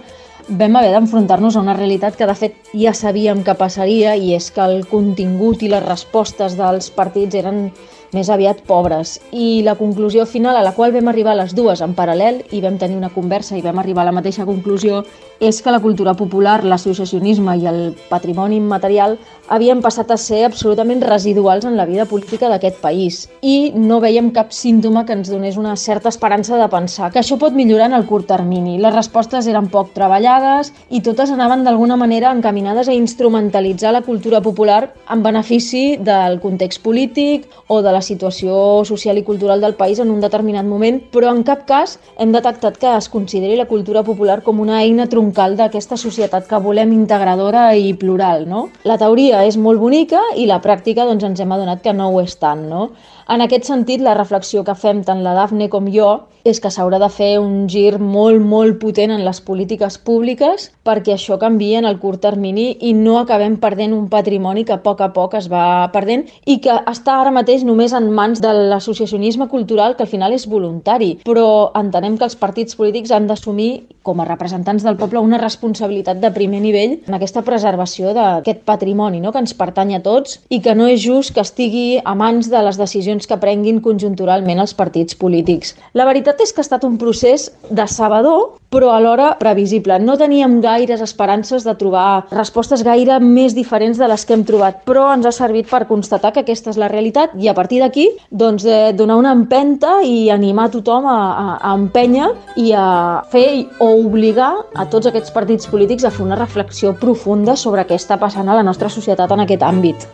vam 0.48 0.76
haver 0.76 0.92
d'enfrontar-nos 0.96 1.56
a 1.56 1.62
una 1.62 1.74
realitat 1.78 2.18
que 2.18 2.26
de 2.26 2.34
fet 2.34 2.74
ja 2.74 2.94
sabíem 2.94 3.42
que 3.46 3.54
passaria 3.58 4.16
i 4.18 4.34
és 4.34 4.50
que 4.50 4.62
el 4.66 4.86
contingut 4.90 5.62
i 5.62 5.70
les 5.70 5.82
respostes 5.86 6.58
dels 6.58 6.90
partits 6.94 7.38
eren 7.38 7.68
més 8.12 8.28
aviat 8.30 8.62
pobres. 8.68 9.18
I 9.32 9.62
la 9.64 9.74
conclusió 9.80 10.26
final 10.28 10.56
a 10.56 10.62
la 10.64 10.74
qual 10.76 10.92
vam 10.92 11.08
arribar 11.08 11.34
les 11.38 11.54
dues 11.56 11.80
en 11.80 11.96
paral·lel 11.96 12.42
i 12.52 12.60
vam 12.60 12.78
tenir 12.78 12.98
una 13.00 13.12
conversa 13.12 13.56
i 13.56 13.64
vam 13.64 13.80
arribar 13.80 14.04
a 14.04 14.10
la 14.10 14.16
mateixa 14.16 14.46
conclusió 14.48 15.02
és 15.42 15.58
que 15.58 15.72
la 15.74 15.80
cultura 15.82 16.14
popular, 16.14 16.60
l'associacionisme 16.62 17.56
i 17.58 17.66
el 17.66 17.80
patrimoni 18.10 18.60
immaterial 18.60 19.16
havien 19.52 19.80
passat 19.82 20.12
a 20.12 20.18
ser 20.20 20.44
absolutament 20.46 21.02
residuals 21.02 21.64
en 21.66 21.74
la 21.76 21.86
vida 21.88 22.04
política 22.06 22.50
d'aquest 22.52 22.78
país 22.84 23.24
i 23.40 23.72
no 23.74 23.98
veiem 24.00 24.30
cap 24.36 24.52
símptoma 24.54 25.02
que 25.04 25.16
ens 25.16 25.32
donés 25.32 25.58
una 25.58 25.74
certa 25.76 26.12
esperança 26.12 26.60
de 26.60 26.68
pensar 26.70 27.10
que 27.10 27.18
això 27.20 27.40
pot 27.40 27.56
millorar 27.56 27.88
en 27.90 27.98
el 27.98 28.06
curt 28.06 28.28
termini. 28.30 28.78
Les 28.78 28.94
respostes 28.94 29.48
eren 29.50 29.66
poc 29.72 29.90
treballades 29.96 30.70
i 30.90 31.02
totes 31.02 31.32
anaven 31.34 31.64
d'alguna 31.66 31.98
manera 31.98 32.30
encaminades 32.30 32.88
a 32.88 32.94
instrumentalitzar 32.94 33.92
la 33.96 34.04
cultura 34.06 34.40
popular 34.42 34.92
en 35.10 35.26
benefici 35.26 35.96
del 35.98 36.38
context 36.40 36.82
polític 36.86 37.48
o 37.66 37.82
de 37.82 37.92
la 37.92 38.01
situació 38.02 38.82
social 38.84 39.18
i 39.18 39.24
cultural 39.26 39.60
del 39.60 39.76
país 39.78 40.00
en 40.02 40.10
un 40.10 40.20
determinat 40.20 40.66
moment, 40.66 41.00
però 41.12 41.30
en 41.32 41.42
cap 41.46 41.64
cas 41.68 41.98
hem 42.18 42.34
detectat 42.34 42.78
que 42.82 42.90
es 42.96 43.08
consideri 43.12 43.56
la 43.56 43.68
cultura 43.70 44.02
popular 44.02 44.40
com 44.42 44.60
una 44.60 44.82
eina 44.82 45.08
troncal 45.08 45.56
d'aquesta 45.56 45.96
societat 45.96 46.48
que 46.50 46.60
volem 46.62 46.92
integradora 46.92 47.70
i 47.76 47.94
plural. 47.94 48.46
No? 48.48 48.68
La 48.84 48.98
teoria 48.98 49.44
és 49.46 49.56
molt 49.56 49.80
bonica 49.80 50.20
i 50.36 50.46
la 50.50 50.60
pràctica 50.64 51.06
doncs, 51.08 51.24
ens 51.24 51.40
hem 51.40 51.56
adonat 51.56 51.82
que 51.82 51.96
no 51.96 52.10
ho 52.10 52.20
és 52.22 52.36
tant. 52.36 52.68
No? 52.68 52.90
En 53.32 53.40
aquest 53.40 53.64
sentit, 53.70 54.02
la 54.02 54.18
reflexió 54.18 54.64
que 54.66 54.74
fem 54.74 55.02
tant 55.06 55.22
la 55.24 55.34
Dafne 55.38 55.70
com 55.72 55.86
jo 55.92 56.12
és 56.44 56.58
que 56.60 56.70
s'haurà 56.74 56.98
de 56.98 57.08
fer 57.12 57.36
un 57.38 57.68
gir 57.70 57.98
molt, 58.02 58.42
molt 58.42 58.80
potent 58.82 59.12
en 59.14 59.22
les 59.24 59.40
polítiques 59.46 59.98
públiques 60.02 60.68
perquè 60.86 61.14
això 61.14 61.38
canvi 61.38 61.70
en 61.78 61.86
el 61.86 62.00
curt 62.02 62.22
termini 62.24 62.72
i 62.88 62.92
no 62.98 63.18
acabem 63.20 63.56
perdent 63.62 63.94
un 63.94 64.08
patrimoni 64.10 64.64
que 64.66 64.74
a 64.74 64.80
poc 64.82 65.00
a 65.06 65.12
poc 65.14 65.36
es 65.38 65.48
va 65.52 65.86
perdent 65.94 66.26
i 66.46 66.58
que 66.64 66.74
està 66.90 67.20
ara 67.20 67.34
mateix 67.34 67.62
només 67.66 67.91
en 67.96 68.10
mans 68.14 68.40
de 68.42 68.52
l'associacionisme 68.72 69.48
cultural 69.48 69.96
que 69.96 70.06
al 70.06 70.10
final 70.10 70.32
és 70.32 70.48
voluntari. 70.48 71.16
Però 71.24 71.70
entenem 71.78 72.18
que 72.18 72.28
els 72.28 72.38
partits 72.38 72.76
polítics 72.78 73.12
han 73.12 73.28
d'assumir 73.30 73.84
com 74.02 74.20
a 74.20 74.26
representants 74.26 74.82
del 74.82 74.98
poble 74.98 75.22
una 75.22 75.38
responsabilitat 75.38 76.18
de 76.22 76.32
primer 76.34 76.60
nivell 76.62 76.98
en 77.06 77.16
aquesta 77.16 77.44
preservació 77.46 78.12
d'aquest 78.16 78.64
patrimoni 78.66 79.20
no? 79.22 79.32
que 79.32 79.42
ens 79.42 79.54
pertany 79.54 79.94
a 79.96 80.02
tots 80.02 80.40
i 80.50 80.60
que 80.64 80.74
no 80.74 80.88
és 80.90 81.02
just 81.04 81.34
que 81.34 81.44
estigui 81.44 82.00
a 82.02 82.14
mans 82.18 82.50
de 82.50 82.62
les 82.66 82.80
decisions 82.80 83.28
que 83.28 83.38
prenguin 83.42 83.80
conjunturalment 83.84 84.62
els 84.62 84.74
partits 84.74 85.18
polítics. 85.18 85.76
La 85.94 86.06
veritat 86.08 86.42
és 86.42 86.52
que 86.52 86.62
ha 86.62 86.66
estat 86.66 86.84
un 86.88 86.98
procés 86.98 87.50
decebedor, 87.70 88.58
però 88.72 88.94
alhora 88.96 89.36
previsible. 89.38 89.98
No 90.00 90.16
teníem 90.16 90.60
gaires 90.64 91.02
esperances 91.04 91.66
de 91.66 91.74
trobar 91.76 92.24
respostes 92.32 92.82
gaire 92.82 93.18
més 93.20 93.54
diferents 93.54 94.00
de 94.00 94.08
les 94.08 94.24
que 94.24 94.34
hem 94.34 94.46
trobat, 94.48 94.80
però 94.88 95.10
ens 95.12 95.28
ha 95.28 95.34
servit 95.36 95.68
per 95.70 95.84
constatar 95.90 96.32
que 96.32 96.42
aquesta 96.42 96.72
és 96.72 96.80
la 96.80 96.88
realitat 96.88 97.36
i 97.38 97.50
a 97.52 97.54
partir 97.54 97.81
d'aquí 97.82 98.08
doncs, 98.30 98.64
eh, 98.64 98.92
donar 98.96 99.18
una 99.20 99.34
empenta 99.34 99.98
i 100.06 100.30
animar 100.30 100.70
tothom 100.72 101.06
a, 101.10 101.18
a, 101.18 101.46
a 101.58 101.74
empènyer 101.76 102.30
i 102.62 102.72
a 102.72 102.86
fer 103.32 103.46
o 103.82 103.92
obligar 104.06 104.52
a 104.74 104.86
tots 104.86 105.10
aquests 105.10 105.34
partits 105.34 105.68
polítics 105.70 106.06
a 106.06 106.14
fer 106.14 106.24
una 106.24 106.38
reflexió 106.38 106.94
profunda 106.98 107.56
sobre 107.56 107.84
què 107.88 107.98
està 107.98 108.18
passant 108.20 108.48
a 108.48 108.58
la 108.58 108.66
nostra 108.66 108.88
societat 108.92 109.34
en 109.34 109.44
aquest 109.44 109.66
àmbit. 109.66 110.06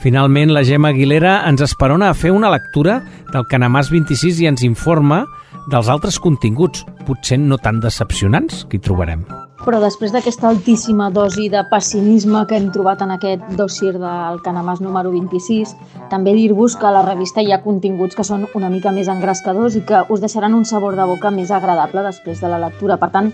Finalment, 0.00 0.54
la 0.56 0.64
Gemma 0.64 0.94
Aguilera 0.94 1.42
ens 1.50 1.60
esperona 1.60 2.08
a 2.08 2.16
fer 2.16 2.32
una 2.32 2.48
lectura 2.48 3.02
del 3.34 3.44
Canamàs 3.50 3.92
26 3.92 4.40
i 4.40 4.48
ens 4.48 4.64
informa 4.64 5.26
dels 5.68 5.92
altres 5.92 6.16
continguts, 6.18 6.86
potser 7.04 7.36
no 7.42 7.60
tan 7.60 7.84
decepcionants, 7.84 8.64
que 8.64 8.80
hi 8.80 8.84
trobarem. 8.88 9.28
Però 9.60 9.76
després 9.76 10.08
d'aquesta 10.14 10.48
altíssima 10.48 11.10
dosi 11.12 11.50
de 11.52 11.60
pessimisme 11.68 12.46
que 12.48 12.56
hem 12.56 12.70
trobat 12.72 13.02
en 13.04 13.10
aquest 13.12 13.42
dossier 13.58 13.92
del 13.92 14.38
Canamàs 14.40 14.80
número 14.80 15.10
26, 15.12 15.74
també 16.08 16.32
dir-vos 16.32 16.78
que 16.80 16.86
a 16.88 16.92
la 16.94 17.02
revista 17.04 17.44
hi 17.44 17.52
ha 17.52 17.60
continguts 17.60 18.16
que 18.16 18.24
són 18.24 18.46
una 18.56 18.70
mica 18.72 18.92
més 18.96 19.10
engrescadors 19.12 19.76
i 19.76 19.82
que 19.84 20.00
us 20.08 20.22
deixaran 20.24 20.56
un 20.56 20.64
sabor 20.64 20.96
de 20.96 21.04
boca 21.04 21.30
més 21.30 21.52
agradable 21.52 22.06
després 22.06 22.40
de 22.40 22.48
la 22.48 22.60
lectura. 22.62 22.96
Per 22.96 23.10
tant, 23.12 23.28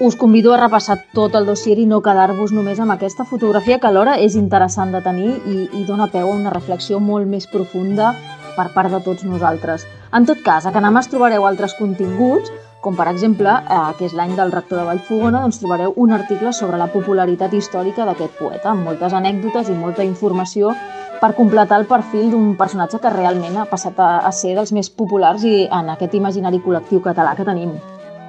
us 0.00 0.14
convido 0.16 0.54
a 0.54 0.60
repassar 0.60 1.00
tot 1.12 1.34
el 1.34 1.50
dossier 1.50 1.76
i 1.82 1.88
no 1.90 2.00
quedar-vos 2.06 2.54
només 2.54 2.78
amb 2.78 2.94
aquesta 2.94 3.26
fotografia 3.26 3.80
que 3.82 3.90
alhora 3.90 4.14
és 4.22 4.38
interessant 4.38 4.94
de 4.94 5.02
tenir 5.02 5.32
i, 5.34 5.56
i 5.74 5.82
dona 5.88 6.06
peu 6.06 6.30
a 6.30 6.36
una 6.36 6.54
reflexió 6.54 7.02
molt 7.02 7.26
més 7.26 7.50
profunda 7.50 8.12
per 8.54 8.68
part 8.74 8.94
de 8.94 9.02
tots 9.02 9.26
nosaltres. 9.26 9.88
En 10.14 10.22
tot 10.22 10.38
cas, 10.46 10.66
a 10.66 10.72
Canamàs 10.72 11.10
trobareu 11.10 11.46
altres 11.50 11.74
continguts, 11.74 12.54
com 12.84 12.96
per 12.98 13.08
exemple, 13.08 13.48
eh, 13.48 13.78
que 13.98 14.04
és 14.04 14.12
l'any 14.12 14.34
del 14.36 14.52
rector 14.52 14.82
de 14.82 14.84
Vallfogona, 14.90 15.40
doncs 15.40 15.62
trobareu 15.62 15.94
un 15.96 16.12
article 16.12 16.52
sobre 16.52 16.76
la 16.80 16.90
popularitat 16.92 17.54
històrica 17.56 18.04
d'aquest 18.04 18.36
poeta, 18.36 18.74
amb 18.74 18.84
moltes 18.84 19.16
anècdotes 19.16 19.70
i 19.72 19.78
molta 19.78 20.04
informació 20.04 20.74
per 21.20 21.32
completar 21.38 21.80
el 21.80 21.88
perfil 21.88 22.30
d'un 22.30 22.52
personatge 22.60 23.00
que 23.00 23.12
realment 23.14 23.56
ha 23.56 23.64
passat 23.70 23.96
a, 23.96 24.10
a 24.28 24.32
ser 24.32 24.52
dels 24.58 24.74
més 24.76 24.90
populars 24.92 25.46
i 25.48 25.64
en 25.64 25.88
aquest 25.94 26.18
imaginari 26.20 26.60
col·lectiu 26.60 27.00
català 27.00 27.32
que 27.38 27.48
tenim. 27.48 27.72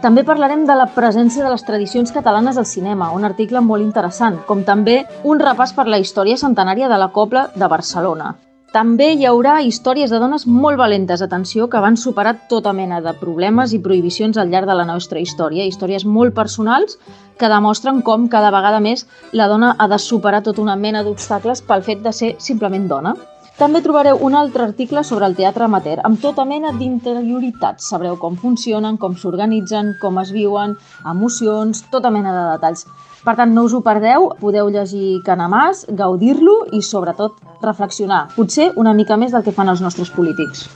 També 0.05 0.23
parlarem 0.23 0.63
de 0.69 0.75
la 0.77 0.87
presència 0.95 1.43
de 1.43 1.51
les 1.51 1.63
tradicions 1.65 2.11
catalanes 2.15 2.59
al 2.61 2.69
cinema, 2.69 3.11
un 3.11 3.25
article 3.25 3.59
molt 3.59 3.83
interessant, 3.83 4.39
com 4.47 4.63
també 4.63 5.01
un 5.23 5.41
repàs 5.41 5.75
per 5.75 5.89
la 5.89 5.99
història 5.99 6.39
centenària 6.39 6.91
de 6.91 6.99
la 7.01 7.11
Copla 7.11 7.49
de 7.55 7.67
Barcelona. 7.67 8.35
També 8.75 9.05
hi 9.15 9.23
haurà 9.23 9.53
històries 9.63 10.11
de 10.11 10.17
dones 10.19 10.43
molt 10.51 10.75
valentes, 10.75 11.21
atenció, 11.23 11.69
que 11.71 11.79
van 11.79 11.95
superar 11.95 12.33
tota 12.51 12.73
mena 12.75 12.97
de 13.05 13.13
problemes 13.15 13.71
i 13.71 13.79
prohibicions 13.85 14.35
al 14.35 14.49
llarg 14.51 14.67
de 14.67 14.75
la 14.75 14.83
nostra 14.89 15.21
història, 15.23 15.63
històries 15.63 16.03
molt 16.03 16.35
personals 16.35 16.97
que 17.39 17.47
demostren 17.47 18.01
com 18.09 18.25
cada 18.33 18.49
vegada 18.51 18.81
més 18.83 19.05
la 19.31 19.47
dona 19.47 19.69
ha 19.79 19.87
de 19.87 20.01
superar 20.07 20.43
tota 20.43 20.65
una 20.65 20.75
mena 20.75 21.05
d'obstacles 21.07 21.63
pel 21.69 21.87
fet 21.87 22.03
de 22.03 22.11
ser 22.19 22.33
simplement 22.49 22.91
dona. 22.91 23.15
També 23.55 23.79
trobareu 23.79 24.19
un 24.27 24.35
altre 24.35 24.67
article 24.67 25.05
sobre 25.07 25.31
el 25.31 25.39
teatre 25.39 25.63
amateur, 25.69 26.03
amb 26.03 26.19
tota 26.19 26.43
mena 26.43 26.75
d'interioritats. 26.75 27.87
Sabreu 27.87 28.19
com 28.19 28.35
funcionen, 28.35 28.99
com 28.99 29.15
s'organitzen, 29.15 29.95
com 30.01 30.19
es 30.19 30.35
viuen, 30.35 30.75
emocions, 31.15 31.85
tota 31.95 32.11
mena 32.11 32.35
de 32.35 32.47
detalls. 32.57 32.89
Per 33.25 33.33
tant, 33.33 33.49
no 33.49 33.63
us 33.65 33.73
ho 33.73 33.81
perdeu, 33.81 34.27
podeu 34.37 34.67
llegir 34.69 35.23
Canamàs, 35.25 35.87
gaudir-lo 35.97 36.59
i, 36.77 36.83
sobretot, 36.85 37.39
reflexionar. 37.63 38.27
Potser 38.35 38.69
una 38.77 38.93
mica 38.93 39.17
més 39.17 39.33
del 39.33 39.41
que 39.41 39.53
fan 39.55 39.71
els 39.71 39.81
nostres 39.81 40.11
polítics. 40.13 40.67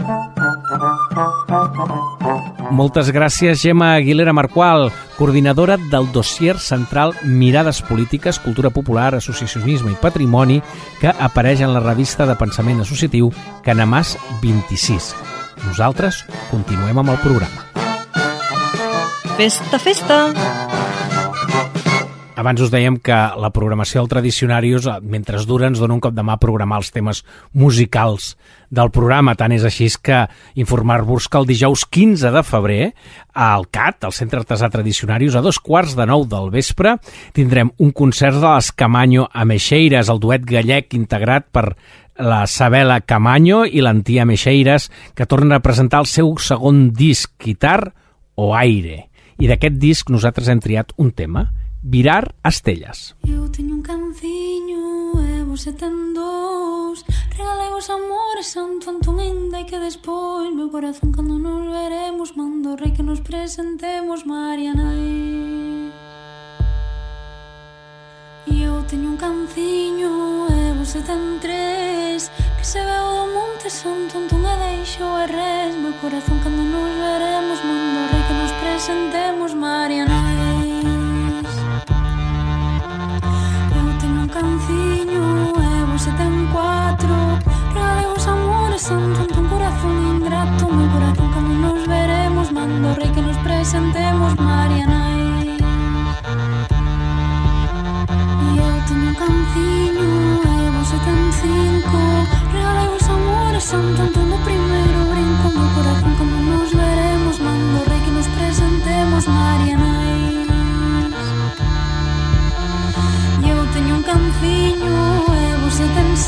Moltes 2.73 3.11
gràcies, 3.13 3.61
Gemma 3.61 3.91
Aguilera 3.99 4.33
Marqual, 4.33 4.89
coordinadora 5.17 5.77
del 5.91 6.09
dossier 6.13 6.57
central 6.57 7.13
Mirades 7.23 7.83
Polítiques, 7.85 8.41
Cultura 8.41 8.73
Popular, 8.73 9.13
Associacionisme 9.15 9.93
i 9.93 10.01
Patrimoni, 10.01 10.59
que 11.01 11.13
apareix 11.13 11.61
en 11.61 11.73
la 11.73 11.85
revista 11.85 12.25
de 12.25 12.37
pensament 12.39 12.81
associatiu 12.81 13.29
Canamàs 13.65 14.17
26. 14.41 15.13
Nosaltres 15.67 16.23
continuem 16.49 16.97
amb 16.97 17.13
el 17.13 17.21
programa. 17.21 17.65
Festa, 19.37 19.77
festa! 19.77 20.78
Abans 22.39 22.61
us 22.63 22.69
dèiem 22.71 22.95
que 23.03 23.15
la 23.35 23.49
programació 23.51 23.99
del 23.99 24.09
Tradicionarius, 24.13 24.85
mentre 25.03 25.41
dura, 25.43 25.67
ens 25.67 25.81
dona 25.81 25.97
un 25.97 25.99
cop 25.99 26.13
de 26.15 26.23
mà 26.23 26.37
a 26.37 26.39
programar 26.39 26.77
els 26.79 26.93
temes 26.95 27.19
musicals 27.51 28.37
del 28.71 28.91
programa. 28.95 29.33
Tant 29.35 29.51
és 29.51 29.65
així 29.67 29.89
que 29.99 30.21
informar-vos 30.55 31.27
que 31.27 31.41
el 31.41 31.49
dijous 31.49 31.83
15 31.83 32.31
de 32.31 32.43
febrer 32.47 32.79
al 33.35 33.67
CAT, 33.67 34.07
al 34.07 34.15
Centre 34.15 34.39
Artesà 34.39 34.71
Tradicionarius, 34.71 35.35
a 35.35 35.43
dos 35.43 35.59
quarts 35.59 35.97
de 35.99 36.07
nou 36.07 36.23
del 36.31 36.47
vespre, 36.53 36.95
tindrem 37.35 37.73
un 37.75 37.91
concert 37.91 38.39
de 38.39 38.47
les 38.47 38.71
Camanyo 38.71 39.27
Ameixeires, 39.33 40.07
el 40.07 40.23
duet 40.23 40.47
gallec 40.47 40.95
integrat 40.95 41.51
per 41.51 41.73
la 42.23 42.45
Sabela 42.47 43.01
Camaño 43.01 43.65
i 43.67 43.83
l'Antia 43.83 44.23
Meixeiras, 44.23 44.87
que 45.11 45.27
tornen 45.27 45.57
a 45.59 45.63
presentar 45.65 46.05
el 46.05 46.07
seu 46.07 46.37
segon 46.39 46.93
disc, 46.95 47.35
Guitar 47.35 47.91
o 48.39 48.53
Aire. 48.55 49.09
I 49.39 49.51
d'aquest 49.51 49.75
disc 49.75 50.07
nosaltres 50.11 50.47
hem 50.47 50.63
triat 50.63 50.95
un 50.95 51.11
tema, 51.11 51.49
Virar 51.81 52.35
as 52.43 52.59
tellas. 52.59 53.15
Eu 53.23 53.47
teño 53.47 53.79
un 53.79 53.81
canciño 53.81 55.15
e 55.15 55.47
vos 55.47 55.63
ten 55.63 56.11
dous. 56.11 57.07
Regalei 57.31 57.71
vos 57.71 57.87
amores 57.87 58.51
santo 58.51 58.91
Antón 58.91 59.15
Inda 59.23 59.61
e 59.61 59.63
que 59.63 59.79
despois 59.79 60.51
meu 60.51 60.67
corazón 60.67 61.15
cando 61.15 61.39
nos 61.39 61.63
veremos 61.71 62.35
Mando 62.35 62.75
rei 62.75 62.91
que 62.91 62.99
nos 63.01 63.23
presentemos 63.23 64.27
Mariana 64.27 64.91
E 68.43 68.59
eu 68.59 68.83
teño 68.83 69.15
un 69.15 69.17
canciño 69.17 70.51
e 70.51 70.75
vos 70.75 70.91
ten 70.91 71.39
tres. 71.39 72.27
Que 72.59 72.65
se 72.67 72.83
veu 72.83 73.07
do 73.15 73.25
monte 73.31 73.71
santo 73.71 74.19
Antón 74.19 74.43
e 74.43 74.55
deixo 74.67 75.07
e 75.23 75.25
res. 75.31 75.79
Meu 75.79 75.95
corazón 76.03 76.43
cando 76.43 76.59
nos 76.59 76.91
veremos 76.99 77.59
Mando 77.63 77.99
rei 78.11 78.23
que 78.27 78.35
nos 78.35 78.51
presentemos 78.59 79.55
Mariana 79.55 80.28
cancinho 84.29 85.53
é 85.57 85.83
um 85.83 85.97
74 85.97 87.07
Regale 87.73 88.09
amores, 88.29 88.81
Samsung, 88.81 89.37
un 89.37 89.47
corazón 89.47 90.15
ingrato. 90.15 90.71
Meu 90.71 90.89
corazón 90.89 91.31
cando 91.33 91.53
nos 91.53 91.87
veremos. 91.87 92.51
Mando 92.51 92.93
rei 92.95 93.11
que 93.11 93.21
nos 93.21 93.37
presentemos 93.37 94.35
Mariana 94.35 95.11
e 95.17 95.57
E 98.45 98.57
eu 98.57 98.75
teño 98.87 99.11
cancinho 99.15 100.09
é 100.45 100.69
un 100.69 100.85
75 100.85 101.97
Regale 102.53 102.89
os 102.95 103.09
amores, 103.09 103.63
Samsung, 103.63 104.18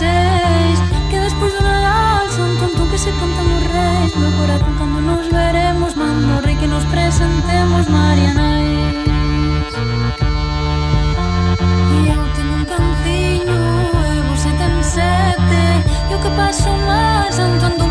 seis 0.02 0.78
Que 1.10 1.18
despois 1.20 1.52
do 1.54 1.62
Nadal 1.62 2.26
son 2.36 2.52
tonto 2.60 2.84
que 2.90 2.98
se 2.98 3.12
cantan 3.20 3.48
os 3.58 3.66
reis 3.76 4.12
Meu 4.22 4.32
corazón 4.40 4.74
cando 4.80 5.00
nos 5.10 5.28
veremos 5.30 5.92
Mando 5.96 6.42
rei 6.46 6.56
que 6.62 6.68
nos 6.68 6.86
presentemos 6.94 7.84
Marianais 7.88 8.96
E 11.96 12.00
eu 12.16 12.24
ten 12.36 12.48
un 12.58 12.64
canciño 12.72 13.62
E 14.16 14.20
vos 14.26 14.40
se 14.44 14.52
ten 14.60 14.76
sete 14.96 15.64
E 16.10 16.14
o 16.16 16.20
que 16.24 16.32
paso 16.40 16.72
máis 16.90 17.36
Antón 17.38 17.91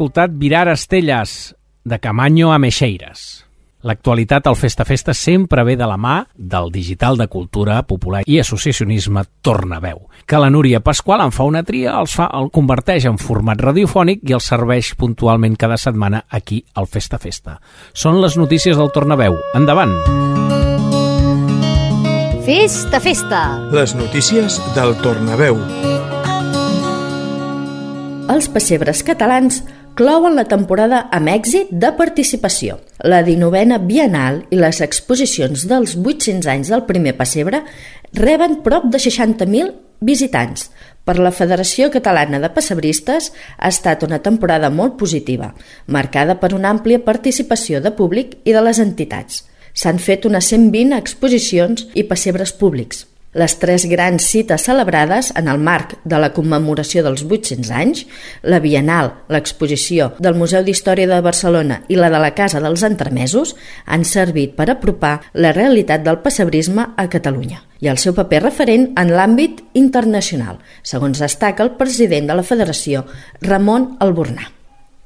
escoltat 0.00 0.30
Virar 0.32 0.66
Estelles, 0.68 1.54
de 1.84 1.98
Camaño 2.00 2.54
a 2.54 2.58
Meixeiras. 2.58 3.44
L'actualitat 3.84 4.46
al 4.48 4.56
Festa 4.56 4.86
Festa 4.88 5.12
sempre 5.12 5.60
ve 5.60 5.74
de 5.76 5.84
la 5.84 5.98
mà 6.00 6.22
del 6.32 6.70
digital 6.72 7.18
de 7.20 7.26
cultura 7.28 7.82
popular 7.84 8.22
i 8.24 8.38
associacionisme 8.40 9.26
Tornaveu, 9.44 10.06
que 10.24 10.38
la 10.40 10.48
Núria 10.48 10.80
Pasqual 10.80 11.20
en 11.20 11.34
fa 11.36 11.44
una 11.44 11.60
tria, 11.68 11.98
els 12.00 12.14
fa, 12.16 12.30
el 12.32 12.48
converteix 12.48 13.04
en 13.10 13.18
format 13.20 13.60
radiofònic 13.60 14.24
i 14.24 14.32
el 14.32 14.40
serveix 14.40 14.94
puntualment 14.96 15.58
cada 15.60 15.76
setmana 15.76 16.22
aquí 16.30 16.62
al 16.72 16.88
Festa 16.88 17.18
Festa. 17.20 17.58
Són 17.92 18.22
les 18.22 18.38
notícies 18.40 18.80
del 18.80 18.88
Tornaveu. 18.96 19.36
Endavant! 19.52 19.92
Festa, 22.48 23.02
festa! 23.04 23.42
Les 23.76 23.92
notícies 24.00 24.56
del 24.72 24.96
Tornaveu. 25.04 25.60
Els 28.30 28.46
pessebres 28.48 29.04
catalans 29.04 29.60
clouen 30.00 30.32
la 30.32 30.46
temporada 30.48 31.02
amb 31.12 31.28
èxit 31.28 31.74
de 31.76 31.90
participació. 31.92 32.78
La 33.04 33.18
19a 33.26 33.76
Bienal 33.84 34.38
i 34.48 34.56
les 34.56 34.78
exposicions 34.80 35.66
dels 35.68 35.92
800 35.98 36.48
anys 36.48 36.70
del 36.72 36.86
primer 36.88 37.12
pessebre 37.18 37.60
reben 38.16 38.62
prop 38.64 38.86
de 38.88 38.96
60.000 38.96 39.74
visitants. 40.00 40.70
Per 41.04 41.18
la 41.20 41.34
Federació 41.36 41.90
Catalana 41.92 42.40
de 42.40 42.48
Pessebristes 42.56 43.28
ha 43.58 43.68
estat 43.68 44.08
una 44.08 44.22
temporada 44.24 44.72
molt 44.72 44.96
positiva, 44.96 45.52
marcada 45.84 46.40
per 46.40 46.54
una 46.56 46.72
àmplia 46.72 47.04
participació 47.04 47.84
de 47.84 47.92
públic 47.92 48.38
i 48.48 48.56
de 48.56 48.64
les 48.64 48.80
entitats. 48.80 49.44
S'han 49.76 50.00
fet 50.00 50.24
unes 50.24 50.48
120 50.48 50.96
exposicions 50.96 51.90
i 51.92 52.08
pessebres 52.08 52.56
públics. 52.56 53.09
Les 53.30 53.52
tres 53.62 53.84
grans 53.86 54.24
cites 54.26 54.64
celebrades 54.66 55.28
en 55.38 55.46
el 55.46 55.60
marc 55.62 55.92
de 56.02 56.18
la 56.18 56.32
commemoració 56.34 57.04
dels 57.06 57.22
800 57.22 57.68
anys, 57.70 58.00
la 58.42 58.58
Bienal, 58.58 59.12
l'exposició 59.30 60.08
del 60.18 60.34
Museu 60.34 60.64
d'Història 60.66 61.06
de 61.06 61.20
Barcelona 61.22 61.76
i 61.86 61.98
la 62.00 62.10
de 62.10 62.18
la 62.18 62.32
Casa 62.34 62.58
dels 62.58 62.82
Entremesos, 62.82 63.54
han 63.86 64.02
servit 64.02 64.56
per 64.58 64.66
apropar 64.74 65.20
la 65.34 65.54
realitat 65.54 66.02
del 66.02 66.18
pessebrisme 66.26 66.88
a 66.96 67.06
Catalunya 67.06 67.62
i 67.78 67.92
el 67.94 68.02
seu 68.02 68.18
paper 68.18 68.42
referent 68.48 68.90
en 68.98 69.14
l'àmbit 69.14 69.62
internacional, 69.78 70.58
segons 70.82 71.22
destaca 71.22 71.62
el 71.62 71.76
president 71.78 72.26
de 72.26 72.34
la 72.34 72.42
Federació, 72.42 73.06
Ramon 73.46 73.92
Albornà. 74.02 74.50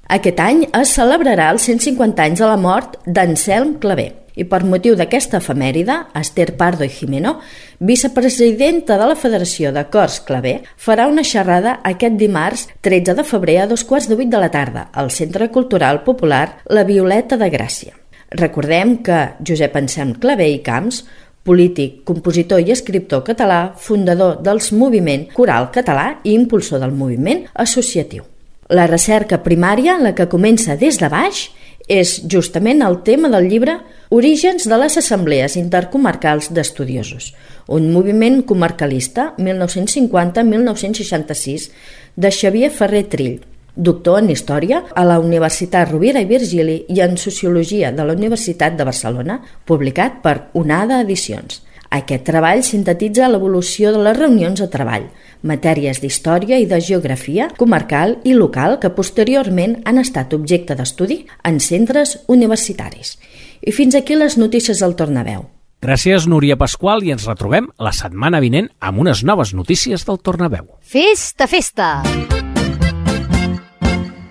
Aquest 0.09 0.41
any 0.41 0.65
es 0.73 0.97
celebrarà 0.97 1.53
els 1.53 1.69
150 1.69 2.25
anys 2.25 2.41
de 2.41 2.49
la 2.49 2.61
mort 2.61 3.03
d'Anselm 3.05 3.77
Clavé, 3.85 4.24
i 4.35 4.45
per 4.49 4.63
motiu 4.67 4.97
d'aquesta 4.99 5.39
efemèride, 5.39 5.97
Esther 6.19 6.55
Pardo 6.59 6.85
i 6.85 6.91
Jimeno, 6.91 7.39
vicepresidenta 7.79 8.99
de 8.99 9.09
la 9.11 9.17
Federació 9.19 9.73
de 9.75 9.87
Cors 9.91 10.21
Clavé, 10.27 10.61
farà 10.77 11.07
una 11.11 11.25
xerrada 11.25 11.79
aquest 11.83 12.19
dimarts 12.21 12.69
13 12.83 13.15
de 13.15 13.27
febrer 13.27 13.61
a 13.63 13.69
dos 13.71 13.85
quarts 13.85 14.09
de 14.11 14.19
vuit 14.19 14.31
de 14.31 14.41
la 14.41 14.51
tarda 14.51 14.89
al 14.93 15.11
Centre 15.11 15.51
Cultural 15.51 16.03
Popular 16.05 16.61
La 16.67 16.85
Violeta 16.85 17.39
de 17.39 17.51
Gràcia. 17.51 17.95
Recordem 18.35 18.99
que 19.07 19.21
Josep 19.47 19.77
Ensem 19.79 20.17
Clavé 20.19 20.51
i 20.51 20.63
Camps 20.67 21.05
polític, 21.45 22.03
compositor 22.09 22.63
i 22.65 22.73
escriptor 22.73 23.23
català, 23.27 23.75
fundador 23.77 24.39
dels 24.43 24.73
moviment 24.73 25.29
coral 25.37 25.71
català 25.75 26.15
i 26.25 26.35
impulsor 26.35 26.81
del 26.83 26.97
moviment 26.97 27.45
associatiu. 27.55 28.34
La 28.69 28.87
recerca 28.89 29.43
primària, 29.45 29.99
la 30.01 30.15
que 30.17 30.29
comença 30.33 30.77
des 30.81 30.97
de 30.97 31.09
baix, 31.13 31.51
és 31.85 32.25
justament 32.33 32.81
el 32.83 33.03
tema 33.05 33.29
del 33.29 33.45
llibre 33.51 33.75
Orígens 34.09 34.65
de 34.69 34.77
les 34.81 34.97
Assemblees 34.97 35.57
Intercomarcals 35.61 36.49
d'Estudiosos, 36.57 37.35
un 37.69 37.93
moviment 37.93 38.43
comarcalista 38.49 39.35
1950-1966 39.37 41.69
de 42.17 42.31
Xavier 42.31 42.71
Ferrer 42.71 43.09
Trill, 43.13 43.41
doctor 43.77 44.19
en 44.23 44.31
Història 44.31 44.85
a 44.95 45.05
la 45.05 45.19
Universitat 45.21 45.91
Rovira 45.91 46.21
i 46.23 46.27
Virgili 46.31 46.85
i 46.89 47.01
en 47.05 47.17
Sociologia 47.19 47.93
de 47.93 48.05
la 48.05 48.13
Universitat 48.17 48.77
de 48.79 48.85
Barcelona, 48.89 49.41
publicat 49.67 50.23
per 50.23 50.41
Onada 50.55 51.01
Edicions. 51.05 51.63
Aquest 51.95 52.25
treball 52.27 52.65
sintetitza 52.67 53.29
l'evolució 53.31 53.93
de 53.95 54.01
les 54.03 54.17
reunions 54.19 54.59
de 54.59 54.67
treball, 54.71 55.07
matèries 55.47 56.01
d'història 56.03 56.59
i 56.59 56.67
de 56.67 56.81
geografia 56.83 57.47
comarcal 57.59 58.17
i 58.27 58.35
local 58.35 58.81
que 58.83 58.91
posteriorment 58.97 59.77
han 59.87 60.01
estat 60.03 60.35
objecte 60.35 60.75
d'estudi 60.75 61.21
en 61.47 61.61
centres 61.63 62.17
universitaris. 62.27 63.15
I 63.63 63.73
fins 63.73 63.95
aquí 63.95 64.19
les 64.19 64.39
notícies 64.41 64.83
del 64.83 64.97
Tornaveu. 64.99 65.47
Gràcies, 65.85 66.27
Núria 66.27 66.57
Pasqual, 66.57 67.05
i 67.05 67.13
ens 67.15 67.29
retrobem 67.29 67.69
la 67.79 67.93
setmana 67.93 68.41
vinent 68.41 68.73
amb 68.81 69.05
unes 69.05 69.23
noves 69.23 69.53
notícies 69.55 70.07
del 70.09 70.19
Tornaveu. 70.19 70.73
Festa, 70.81 71.47
festa! 71.47 71.91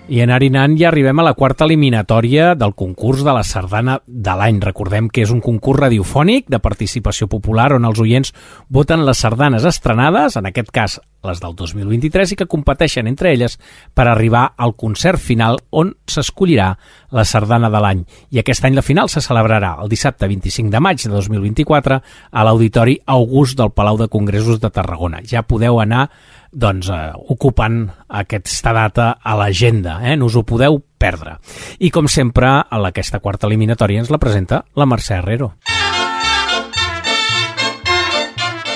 I 0.04 0.18
anar 0.20 0.36
anant 0.44 0.74
ja 0.76 0.90
arribem 0.90 1.16
a 1.22 1.24
la 1.24 1.32
quarta 1.32 1.64
eliminatòria 1.64 2.50
del 2.60 2.74
concurs 2.76 3.22
de 3.24 3.32
la 3.32 3.40
sardana 3.42 3.94
de 4.04 4.34
l'any. 4.36 4.58
Recordem 4.60 5.08
que 5.08 5.22
és 5.24 5.30
un 5.32 5.40
concurs 5.40 5.80
radiofònic 5.80 6.50
de 6.52 6.60
participació 6.60 7.24
popular 7.32 7.70
on 7.72 7.88
els 7.88 8.02
oients 8.04 8.34
voten 8.68 9.06
les 9.06 9.22
sardanes 9.24 9.64
estrenades, 9.64 10.36
en 10.36 10.50
aquest 10.50 10.68
cas 10.76 10.98
les 11.24 11.40
del 11.40 11.54
2023, 11.56 12.34
i 12.34 12.36
que 12.36 12.48
competeixen 12.52 13.08
entre 13.08 13.32
elles 13.32 13.56
per 13.96 14.04
arribar 14.10 14.50
al 14.58 14.74
concert 14.76 15.16
final 15.16 15.56
on 15.72 15.94
s'escollirà 16.04 16.74
la 17.16 17.24
sardana 17.24 17.72
de 17.72 17.80
l'any. 17.80 18.04
I 18.28 18.42
aquest 18.42 18.68
any 18.68 18.76
la 18.76 18.84
final 18.84 19.08
se 19.08 19.24
celebrarà 19.24 19.78
el 19.80 19.88
dissabte 19.88 20.28
25 20.28 20.68
de 20.68 20.84
maig 20.84 21.00
de 21.00 21.14
2024 21.16 22.00
a 22.30 22.44
l'Auditori 22.44 22.98
August 23.06 23.56
del 23.56 23.72
Palau 23.72 23.96
de 23.96 24.12
Congressos 24.12 24.60
de 24.60 24.68
Tarragona. 24.68 25.24
Ja 25.24 25.46
podeu 25.48 25.80
anar 25.80 26.10
doncs, 26.54 26.88
eh, 26.88 27.12
ocupant 27.34 27.82
aquesta 28.08 28.72
data 28.72 29.18
a 29.20 29.34
l'agenda, 29.36 29.98
eh? 30.06 30.16
no 30.16 30.30
us 30.30 30.36
ho 30.38 30.44
podeu 30.46 30.78
perdre. 30.98 31.36
I 31.78 31.90
com 31.90 32.08
sempre, 32.08 32.48
a 32.62 32.80
aquesta 32.88 33.20
quarta 33.20 33.48
eliminatòria 33.50 34.00
ens 34.00 34.10
la 34.14 34.22
presenta 34.22 34.64
la 34.74 34.86
Mercè 34.86 35.18
Herrero. 35.18 35.54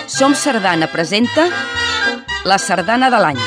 Som 0.07 0.35
Sardana 0.35 0.88
presenta 0.91 1.47
la 2.45 2.59
Sardana 2.59 3.11
de 3.11 3.23
l'any. 3.23 3.43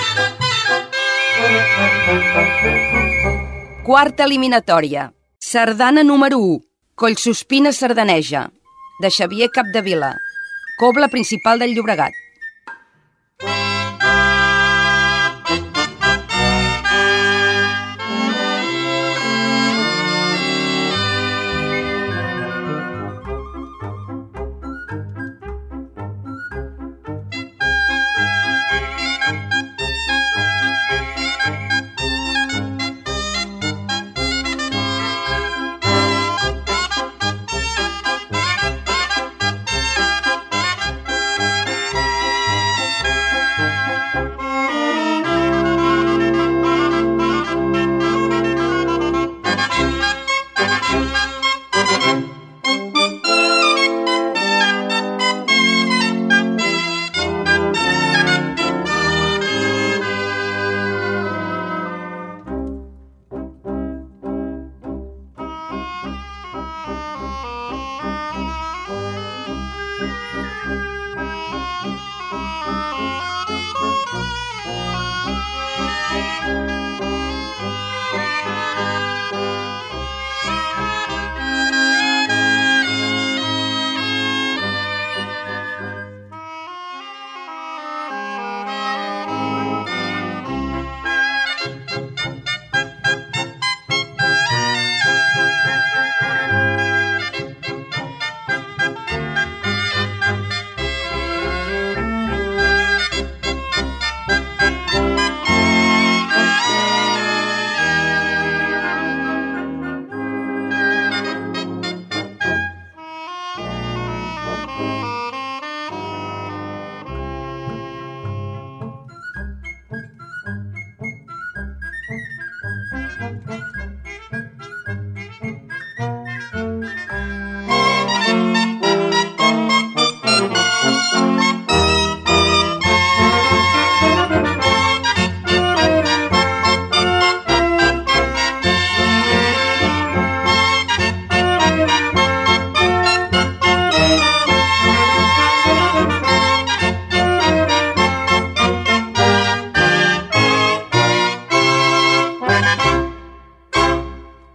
Quarta 3.84 4.24
eliminatòria. 4.24 5.12
Sardana 5.42 6.04
número 6.04 6.38
1. 6.40 6.60
Collsospina 6.96 7.72
sardaneja, 7.74 8.52
de 9.02 9.10
Xavier 9.10 9.50
Capdevila. 9.50 10.16
Cobla 10.78 11.10
principal 11.10 11.60
del 11.60 11.74
Llobregat. 11.74 12.14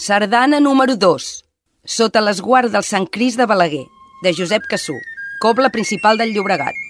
Sardana 0.07 0.61
número 0.61 0.95
2. 0.95 1.25
Sota 1.95 2.21
l'esguard 2.23 2.71
del 2.71 2.85
Sant 2.87 3.09
Cris 3.17 3.35
de 3.41 3.47
Balaguer, 3.51 3.83
de 4.23 4.33
Josep 4.39 4.69
Cassú. 4.71 4.95
Cobla 5.43 5.73
principal 5.75 6.21
del 6.21 6.31
Llobregat. 6.31 6.86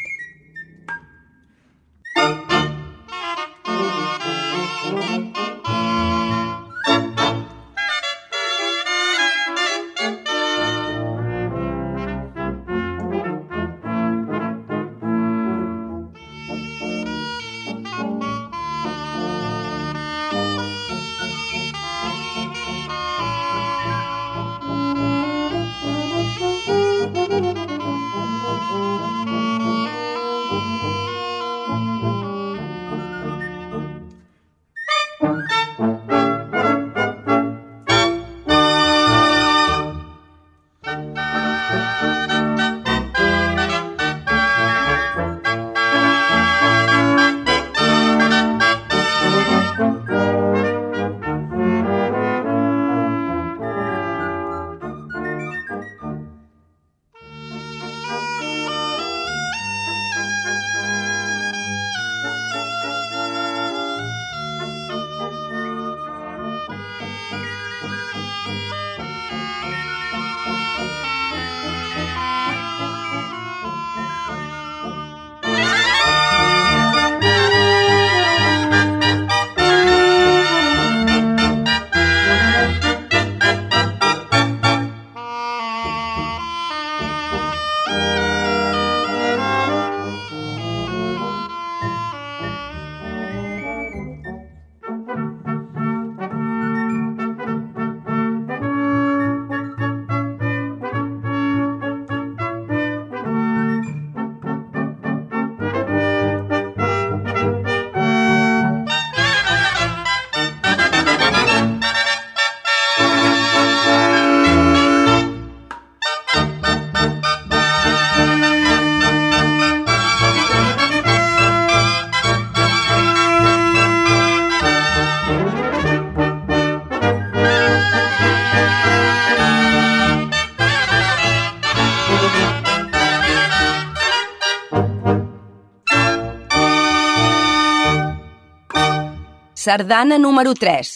Sardana 139.66 140.14
número 140.22 140.52
3. 140.54 140.90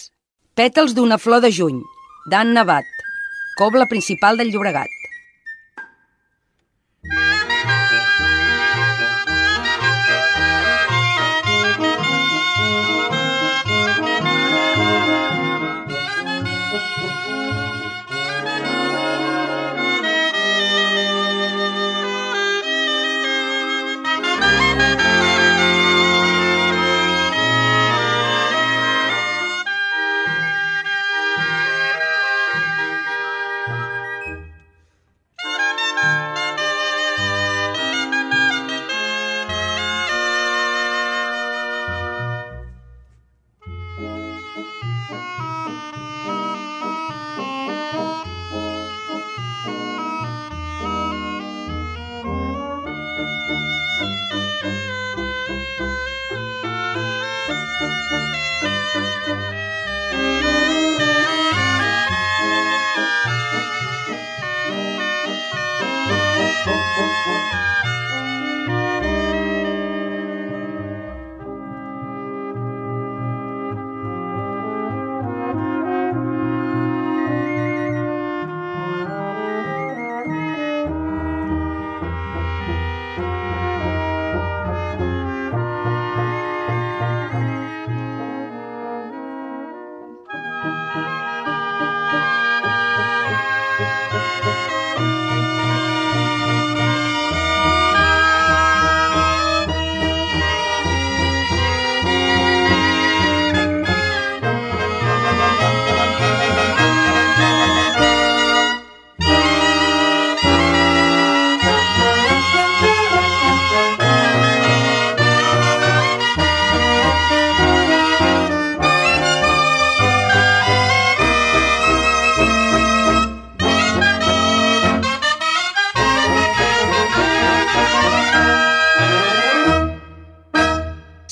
Pètals 0.54 0.92
d'una 0.94 1.16
flor 1.18 1.40
de 1.42 1.48
juny, 1.56 1.80
d'Anna 2.30 2.60
Navat. 2.60 2.86
Cobla 3.58 3.88
principal 3.90 4.38
del 4.38 4.52
Llobregat. 4.54 4.99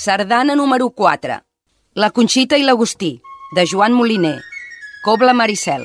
Sardana 0.09 0.55
número 0.57 0.89
4. 0.89 1.35
La 1.93 2.09
Conxita 2.17 2.57
i 2.57 2.63
l'Agustí, 2.65 3.11
de 3.53 3.67
Joan 3.69 3.93
Moliner. 3.93 4.39
Cobla 5.05 5.35
Maricel. 5.37 5.85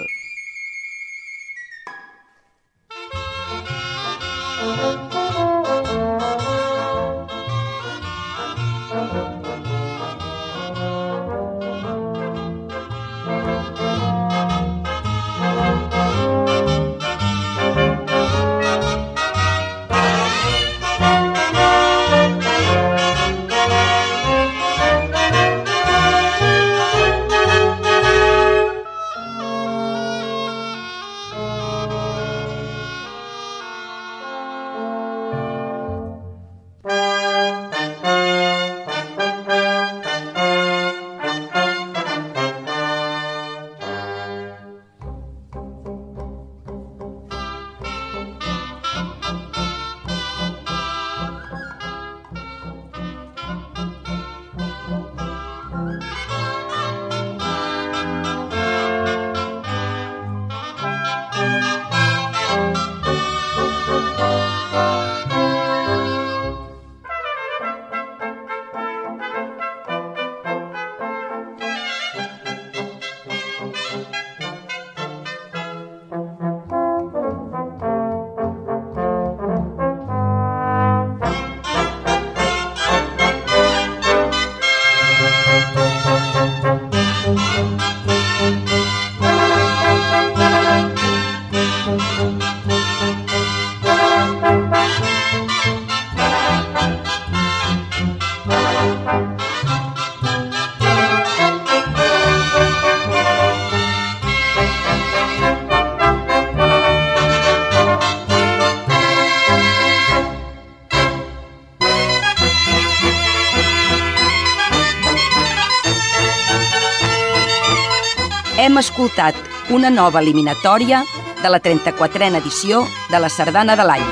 Escoltat 118.83 119.37
una 119.71 119.89
nova 119.89 120.19
eliminatòria 120.19 121.03
de 121.41 121.49
la 121.51 121.59
34a 121.63 122.29
edició 122.41 122.83
de 123.11 123.19
la 123.23 123.29
Sardana 123.31 123.77
de 123.79 123.87
l'any. 123.87 124.05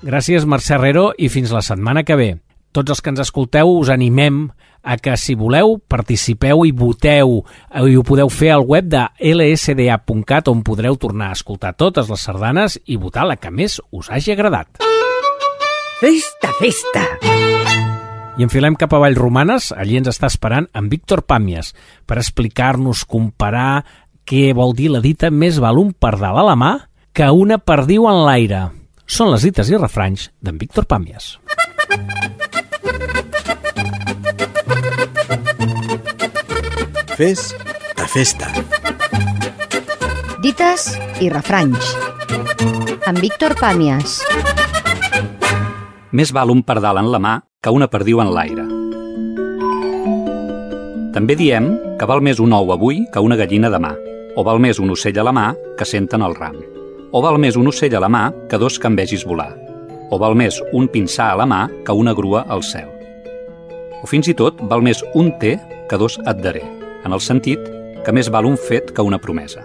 Gràcies, 0.00 0.46
Mercè 0.48 0.78
Herrero, 0.78 1.10
i 1.18 1.28
fins 1.28 1.52
la 1.52 1.60
setmana 1.62 2.02
que 2.08 2.16
ve. 2.16 2.30
Tots 2.72 2.94
els 2.94 3.02
que 3.04 3.12
ens 3.12 3.20
escolteu 3.20 3.68
us 3.76 3.90
animem 3.92 4.46
a 4.82 4.96
que, 4.96 5.16
si 5.20 5.36
voleu, 5.36 5.76
participeu 5.92 6.64
i 6.64 6.72
voteu. 6.72 7.42
I 7.76 7.98
ho 7.98 8.04
podeu 8.06 8.32
fer 8.32 8.54
al 8.54 8.64
web 8.64 8.88
de 8.88 9.04
lsda.cat, 9.20 10.48
on 10.48 10.64
podreu 10.64 10.96
tornar 10.96 11.30
a 11.30 11.36
escoltar 11.36 11.76
totes 11.76 12.08
les 12.08 12.24
sardanes 12.24 12.80
i 12.86 12.96
votar 12.96 13.28
la 13.28 13.36
que 13.36 13.52
més 13.52 13.82
us 13.92 14.08
hagi 14.08 14.32
agradat. 14.32 14.89
Festa, 16.00 16.48
festa! 16.56 17.02
I 18.40 18.44
enfilem 18.46 18.72
cap 18.80 18.94
a 18.96 18.98
Vallromanes, 19.02 19.66
allí 19.76 19.98
ens 20.00 20.08
està 20.08 20.30
esperant 20.32 20.64
en 20.72 20.86
Víctor 20.88 21.20
Pàmies 21.28 21.74
per 22.08 22.16
explicar-nos, 22.16 23.02
comparar 23.04 23.82
què 24.24 24.54
vol 24.56 24.72
dir 24.78 24.88
la 24.94 25.02
dita 25.04 25.28
més 25.28 25.58
val 25.60 25.76
un 25.76 25.90
pardal 25.92 26.40
a 26.40 26.46
la 26.46 26.54
mà 26.56 26.70
que 27.12 27.28
una 27.28 27.58
perdiu 27.60 28.08
en 28.08 28.22
l'aire. 28.24 28.62
Són 29.04 29.28
les 29.34 29.44
dites 29.44 29.68
i 29.68 29.76
refranys 29.76 30.30
d'en 30.40 30.56
Víctor 30.56 30.88
Pàmies. 30.88 31.34
Fes 37.20 37.50
de 38.00 38.08
festa. 38.08 38.48
Dites 40.40 40.94
i 41.20 41.28
refranys. 41.28 41.92
Amb 43.04 43.20
Víctor 43.20 43.58
Pàmies. 43.60 44.22
Més 46.10 46.32
val 46.34 46.50
un 46.50 46.64
pardal 46.66 46.98
en 46.98 47.06
la 47.12 47.20
mà 47.22 47.36
que 47.62 47.70
una 47.70 47.86
perdiu 47.86 48.18
en 48.18 48.32
l'aire. 48.34 48.64
També 51.14 51.36
diem 51.38 51.68
que 52.00 52.08
val 52.10 52.22
més 52.26 52.40
un 52.42 52.50
ou 52.56 52.72
avui 52.74 53.04
que 53.14 53.22
una 53.22 53.38
gallina 53.38 53.70
demà, 53.70 53.92
o 54.34 54.42
val 54.42 54.58
més 54.58 54.80
un 54.82 54.90
ocell 54.90 55.20
a 55.22 55.26
la 55.26 55.34
mà 55.34 55.46
que 55.78 55.86
senten 55.86 56.24
el 56.26 56.34
ram, 56.34 56.56
o 57.14 57.22
val 57.22 57.38
més 57.38 57.54
un 57.54 57.70
ocell 57.70 57.94
a 57.94 58.02
la 58.02 58.10
mà 58.10 58.24
que 58.50 58.58
dos 58.58 58.78
que 58.78 58.90
en 58.90 58.98
vegis 58.98 59.22
volar, 59.22 59.52
o 60.10 60.18
val 60.18 60.34
més 60.34 60.58
un 60.74 60.90
pinsà 60.90 61.30
a 61.30 61.38
la 61.38 61.46
mà 61.46 61.68
que 61.86 61.94
una 61.94 62.14
grua 62.14 62.42
al 62.48 62.66
cel. 62.66 62.90
O 64.02 64.10
fins 64.10 64.26
i 64.26 64.34
tot 64.34 64.58
val 64.66 64.82
més 64.82 65.04
un 65.14 65.30
té 65.38 65.60
que 65.86 65.98
dos 65.98 66.18
et 66.26 66.42
daré, 66.42 66.64
en 67.04 67.14
el 67.14 67.22
sentit 67.22 67.70
que 68.02 68.14
més 68.16 68.34
val 68.34 68.50
un 68.50 68.58
fet 68.58 68.90
que 68.90 69.06
una 69.06 69.22
promesa. 69.22 69.62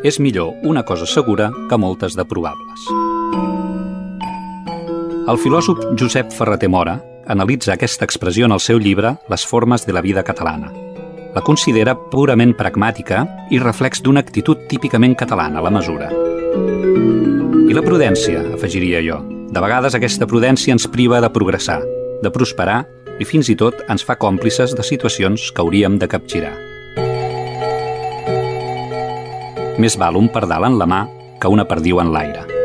És 0.00 0.16
millor 0.16 0.54
una 0.64 0.86
cosa 0.86 1.04
segura 1.04 1.52
que 1.68 1.76
moltes 1.76 2.16
de 2.16 2.24
probables. 2.24 3.67
El 5.28 5.36
filòsof 5.36 5.82
Josep 6.00 6.30
Ferreter 6.32 6.70
Mora 6.72 6.94
analitza 7.28 7.74
aquesta 7.74 8.06
expressió 8.08 8.46
en 8.48 8.54
el 8.54 8.62
seu 8.64 8.78
llibre 8.80 9.10
Les 9.28 9.44
formes 9.44 9.84
de 9.84 9.92
la 9.92 10.00
vida 10.00 10.22
catalana. 10.24 10.70
La 11.34 11.42
considera 11.44 11.92
purament 12.08 12.54
pragmàtica 12.56 13.26
i 13.52 13.60
reflex 13.60 14.00
d'una 14.00 14.24
actitud 14.24 14.64
típicament 14.70 15.18
catalana, 15.20 15.60
la 15.60 15.74
mesura. 15.74 16.08
I 16.08 17.76
la 17.76 17.84
prudència, 17.84 18.40
afegiria 18.56 19.04
jo. 19.04 19.20
De 19.52 19.60
vegades 19.60 19.98
aquesta 19.98 20.26
prudència 20.26 20.72
ens 20.72 20.88
priva 20.88 21.20
de 21.20 21.28
progressar, 21.28 21.82
de 22.24 22.32
prosperar 22.32 22.86
i 23.20 23.28
fins 23.28 23.52
i 23.52 23.56
tot 23.60 23.84
ens 23.84 24.08
fa 24.08 24.16
còmplices 24.16 24.72
de 24.72 24.86
situacions 24.94 25.50
que 25.52 25.60
hauríem 25.60 26.00
de 26.00 26.08
capgirar. 26.08 26.56
Més 29.76 30.00
val 30.00 30.16
un 30.16 30.32
pardal 30.32 30.72
en 30.72 30.80
la 30.80 30.88
mà 30.88 31.04
que 31.38 31.52
una 31.52 31.68
perdiu 31.68 32.00
en 32.00 32.16
l'aire. 32.16 32.57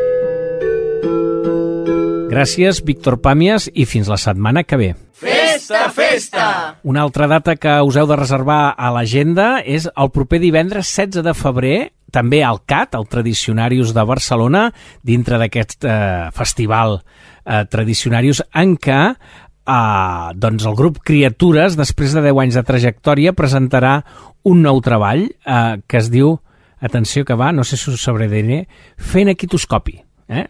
Gràcies, 2.34 2.80
Víctor 2.82 3.20
Pàmies, 3.22 3.68
i 3.70 3.84
fins 3.86 4.08
la 4.10 4.16
setmana 4.18 4.64
que 4.66 4.78
ve. 4.80 4.88
Festa, 5.14 5.84
festa! 5.94 6.46
Una 6.82 7.04
altra 7.06 7.28
data 7.30 7.54
que 7.54 7.76
us 7.86 7.94
heu 7.94 8.08
de 8.10 8.16
reservar 8.18 8.74
a 8.74 8.90
l'agenda 8.96 9.60
és 9.62 9.86
el 9.86 10.10
proper 10.10 10.40
divendres 10.42 10.90
16 10.90 11.22
de 11.22 11.34
febrer, 11.38 11.76
també 12.10 12.40
al 12.42 12.58
CAT, 12.66 12.96
el 12.98 13.06
Tradicionarius 13.10 13.92
de 13.94 14.04
Barcelona, 14.06 14.64
dintre 15.06 15.38
d'aquest 15.38 15.86
eh, 15.86 15.94
festival 16.34 16.98
eh, 16.98 17.62
Tradicionarius, 17.70 18.42
en 18.50 18.74
què 18.82 18.98
eh, 19.14 20.34
doncs 20.34 20.66
el 20.66 20.74
grup 20.74 20.98
Criatures, 21.06 21.78
després 21.78 22.18
de 22.18 22.24
10 22.26 22.42
anys 22.48 22.58
de 22.58 22.66
trajectòria, 22.66 23.36
presentarà 23.38 24.00
un 24.42 24.66
nou 24.66 24.82
treball 24.82 25.28
eh, 25.30 25.62
que 25.86 26.02
es 26.02 26.10
diu, 26.10 26.34
atenció 26.82 27.22
que 27.22 27.38
va, 27.38 27.54
no 27.54 27.62
sé 27.62 27.78
si 27.78 27.94
us 27.94 28.02
sabré 28.02 28.26
dir, 28.26 28.64
fent 28.98 29.30
equitoscopi. 29.30 30.00
Eh? 30.34 30.48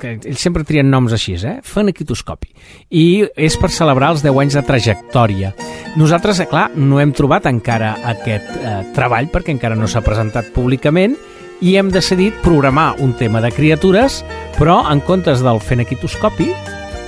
Que 0.00 0.16
ells 0.16 0.42
sempre 0.42 0.64
trien 0.64 0.90
noms 0.90 1.14
així, 1.16 1.36
eh? 1.40 1.58
Fenquitoscopi. 1.64 2.52
I 2.90 3.06
és 3.36 3.56
per 3.60 3.70
celebrar 3.74 4.12
els 4.14 4.24
10 4.24 4.42
anys 4.42 4.58
de 4.58 4.64
trajectòria. 4.66 5.52
Nosaltres, 5.96 6.40
eh, 6.40 6.48
clar, 6.50 6.70
no 6.76 7.00
hem 7.00 7.12
trobat 7.16 7.48
encara 7.50 7.96
aquest 8.12 8.52
eh, 8.60 8.78
treball 8.94 9.30
perquè 9.32 9.54
encara 9.54 9.78
no 9.78 9.88
s'ha 9.88 10.04
presentat 10.04 10.52
públicament 10.54 11.16
i 11.60 11.76
hem 11.76 11.90
decidit 11.90 12.34
programar 12.44 12.94
un 13.00 13.14
tema 13.16 13.40
de 13.40 13.50
criatures, 13.50 14.22
però 14.58 14.82
en 14.92 15.00
comptes 15.00 15.40
del 15.44 15.60
fenquitoscopi, 15.60 16.50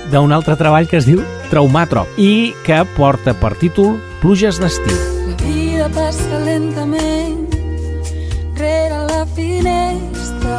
d'un 0.09 0.33
altre 0.33 0.57
treball 0.57 0.89
que 0.89 0.97
es 0.97 1.05
diu 1.05 1.21
Traumatrop 1.51 2.17
i 2.17 2.53
que 2.65 2.81
porta 2.97 3.35
per 3.37 3.53
títol 3.61 3.97
Pluges 4.23 4.59
d'estiu. 4.59 4.97
La 5.29 5.37
vida 5.45 5.89
passa 5.93 6.41
lentament 6.43 7.45
rere 8.57 9.05
la 9.07 9.25
finestra. 9.35 10.57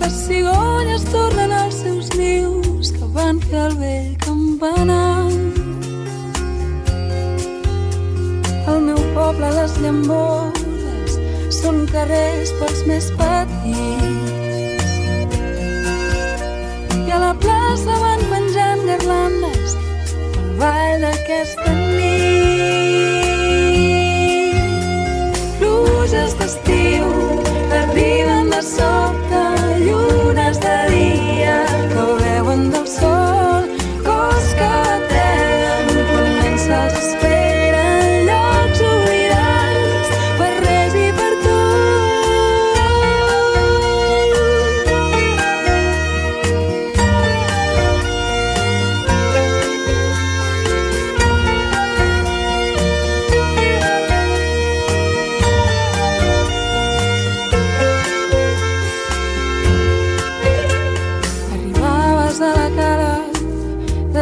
Les 0.00 0.14
cigonyes 0.26 1.04
tornen 1.12 1.52
als 1.52 1.76
seus 1.82 2.08
nius 2.16 2.92
que 2.92 3.06
van 3.16 3.40
fer 3.48 3.64
el 3.68 3.74
vell 3.80 4.12
campanar. 4.24 5.26
Al 8.68 8.80
meu 8.86 9.00
poble 9.16 9.48
les 9.58 9.72
llambordes 9.82 11.18
són 11.60 11.86
carrers 11.92 12.50
pels 12.60 12.80
més 12.90 13.06
petits. 13.18 14.94
I 16.98 17.10
a 17.16 17.18
la 17.24 17.34
plaça 17.42 17.92
van 18.04 18.22
penjant 18.32 18.82
garlandes 18.92 19.76
pel 20.34 20.48
ball 20.60 21.06
d'aquesta 21.06 21.72
nit. 21.80 22.28
Pluges 25.58 26.32
d'estiu 26.38 27.08
arriben 27.82 28.44
de 28.54 28.62
sobte, 28.62 29.47
that 30.60 30.87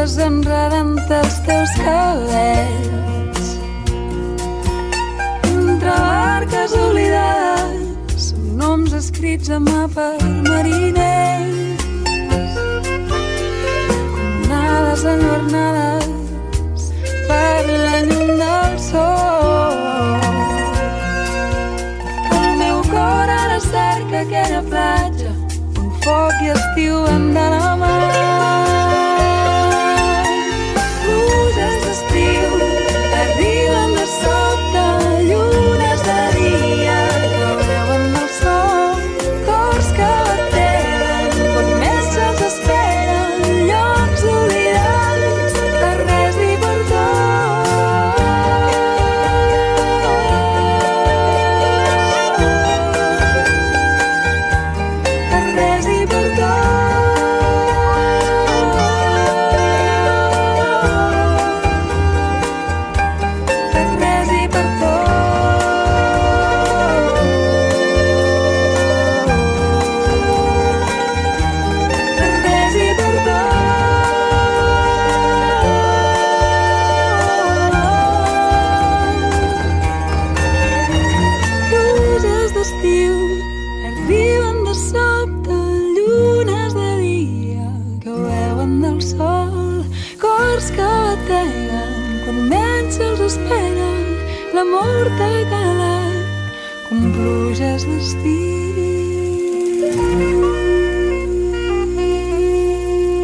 desenredant 0.06 0.92
els 1.10 1.36
teus 1.42 1.72
cabells. 1.82 3.46
Entre 5.50 5.94
barques 6.02 6.74
oblidades 6.78 8.28
noms 8.60 8.94
escrits 8.94 9.50
a 9.50 9.58
per 9.96 10.14
mariners. 10.46 11.82
Com 14.14 14.22
onades 14.44 15.04
enyornades 15.16 16.86
per 17.26 17.66
la 17.72 17.98
llum 18.06 18.34
del 18.44 18.78
sol. 18.86 20.24
El 22.30 22.50
meu 22.62 22.78
cor 22.94 23.36
ara 23.42 23.58
cerca 23.66 24.22
aquella 24.22 24.62
platja 24.70 25.34
on 25.82 25.90
foc 26.06 26.44
i 26.46 26.54
estiu 26.54 27.02
de 27.10 27.65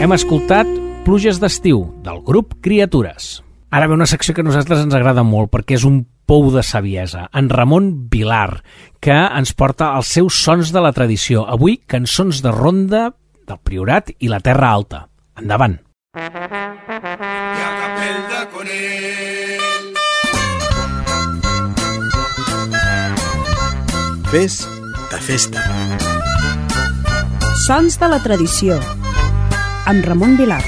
Hem 0.02 0.10
escoltat 0.16 0.66
Pluges 1.06 1.38
d'estiu, 1.38 1.84
del 2.02 2.16
grup 2.26 2.56
Criatures. 2.58 3.38
Ara 3.70 3.86
ve 3.86 3.94
una 3.94 4.08
secció 4.10 4.34
que 4.34 4.42
a 4.42 4.44
nosaltres 4.44 4.80
ens 4.82 4.94
agrada 4.98 5.22
molt 5.22 5.46
perquè 5.52 5.76
és 5.78 5.84
un 5.86 6.00
pou 6.26 6.50
de 6.50 6.64
saviesa. 6.66 7.28
En 7.30 7.46
Ramon 7.46 8.10
Vilar, 8.10 8.66
que 8.98 9.14
ens 9.14 9.54
porta 9.54 9.92
els 9.94 10.10
seus 10.10 10.34
sons 10.42 10.74
de 10.74 10.82
la 10.82 10.90
tradició. 10.90 11.46
Avui, 11.46 11.78
cançons 11.86 12.42
de 12.42 12.50
ronda 12.50 13.14
del 13.46 13.60
Priorat 13.62 14.10
i 14.18 14.26
la 14.26 14.42
Terra 14.42 14.72
Alta. 14.74 15.06
Endavant. 15.38 15.78
I 16.18 16.26
a 16.26 17.70
capell 17.78 18.18
de 18.32 18.42
Conell. 18.56 19.62
Fes 24.34 24.66
de 25.14 25.22
festa. 25.30 25.62
Sons 27.68 28.02
de 28.02 28.10
la 28.10 28.18
tradició. 28.26 28.82
Amb 29.84 30.04
Ramon 30.06 30.36
Vilar. 30.38 30.62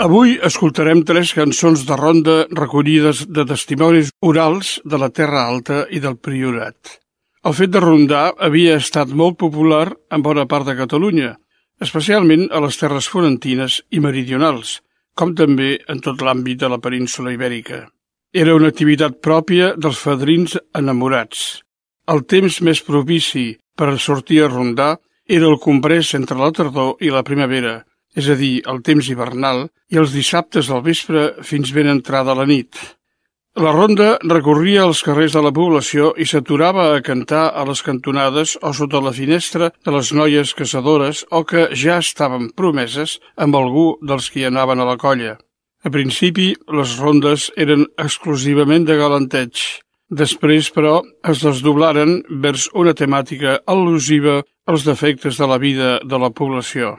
Avui 0.00 0.36
escoltarem 0.48 1.02
tres 1.04 1.34
cançons 1.36 1.82
de 1.84 1.96
ronda 2.00 2.36
recollides 2.48 3.26
de 3.28 3.44
testimonis 3.44 4.08
orals 4.24 4.78
de 4.88 4.96
la 4.96 5.10
Terra 5.12 5.42
Alta 5.50 5.82
i 5.92 6.00
del 6.00 6.16
Priorat. 6.16 6.94
El 7.44 7.56
fet 7.58 7.74
de 7.74 7.82
rondar 7.84 8.30
havia 8.40 8.78
estat 8.80 9.12
molt 9.12 9.36
popular 9.42 9.90
en 10.08 10.24
bona 10.24 10.46
part 10.48 10.64
de 10.64 10.76
Catalunya, 10.80 11.34
especialment 11.84 12.48
a 12.48 12.64
les 12.64 12.80
terres 12.80 13.10
florentines 13.12 13.82
i 13.92 14.00
meridionals, 14.00 14.78
com 15.12 15.36
també 15.36 15.74
en 15.92 16.00
tot 16.00 16.24
l'àmbit 16.24 16.64
de 16.64 16.72
la 16.72 16.80
península 16.80 17.36
ibèrica. 17.36 17.84
Era 18.32 18.56
una 18.56 18.72
activitat 18.72 19.20
pròpia 19.20 19.74
dels 19.76 20.00
fadrins 20.00 20.56
enamorats. 20.72 21.60
El 22.08 22.24
temps 22.24 22.62
més 22.64 22.80
propici 22.80 23.58
per 23.76 23.98
sortir 24.00 24.42
a 24.42 24.50
rondar 24.52 24.96
era 25.26 25.46
el 25.50 25.58
comprès 25.62 26.14
entre 26.18 26.38
la 26.40 26.52
tardor 26.54 26.96
i 27.02 27.12
la 27.12 27.24
primavera, 27.26 27.80
és 28.16 28.28
a 28.32 28.36
dir, 28.38 28.62
el 28.70 28.82
temps 28.82 29.08
hivernal, 29.12 29.66
i 29.92 29.98
els 30.00 30.14
dissabtes 30.16 30.70
al 30.70 30.84
vespre 30.86 31.32
fins 31.44 31.72
ben 31.76 31.90
entrada 31.92 32.34
la 32.34 32.46
nit. 32.48 32.78
La 33.56 33.72
ronda 33.72 34.18
recorria 34.20 34.82
els 34.84 34.98
carrers 35.04 35.32
de 35.32 35.40
la 35.40 35.52
població 35.56 36.10
i 36.20 36.26
s'aturava 36.28 36.90
a 36.92 37.00
cantar 37.04 37.46
a 37.56 37.62
les 37.64 37.80
cantonades 37.84 38.52
o 38.60 38.72
sota 38.76 39.00
la 39.00 39.14
finestra 39.16 39.70
de 39.72 39.94
les 39.94 40.12
noies 40.12 40.52
caçadores 40.58 41.22
o 41.30 41.40
que 41.48 41.64
ja 41.72 41.96
estaven 42.04 42.50
promeses 42.52 43.16
amb 43.36 43.56
algú 43.56 43.86
dels 44.04 44.28
que 44.34 44.44
anaven 44.44 44.84
a 44.84 44.88
la 44.90 44.98
colla. 45.00 45.38
A 45.84 45.92
principi, 45.94 46.50
les 46.68 46.98
rondes 47.00 47.48
eren 47.56 47.86
exclusivament 47.96 48.84
de 48.84 49.00
galanteig. 49.00 49.64
Després, 50.10 50.68
però, 50.70 51.00
es 51.26 51.40
desdoblaren 51.42 52.20
vers 52.42 52.68
una 52.74 52.94
temàtica 52.94 53.58
al·lusiva 53.66 54.44
als 54.66 54.84
defectes 54.86 55.38
de 55.38 55.46
la 55.50 55.58
vida 55.58 55.98
de 56.04 56.18
la 56.18 56.30
població. 56.30 56.96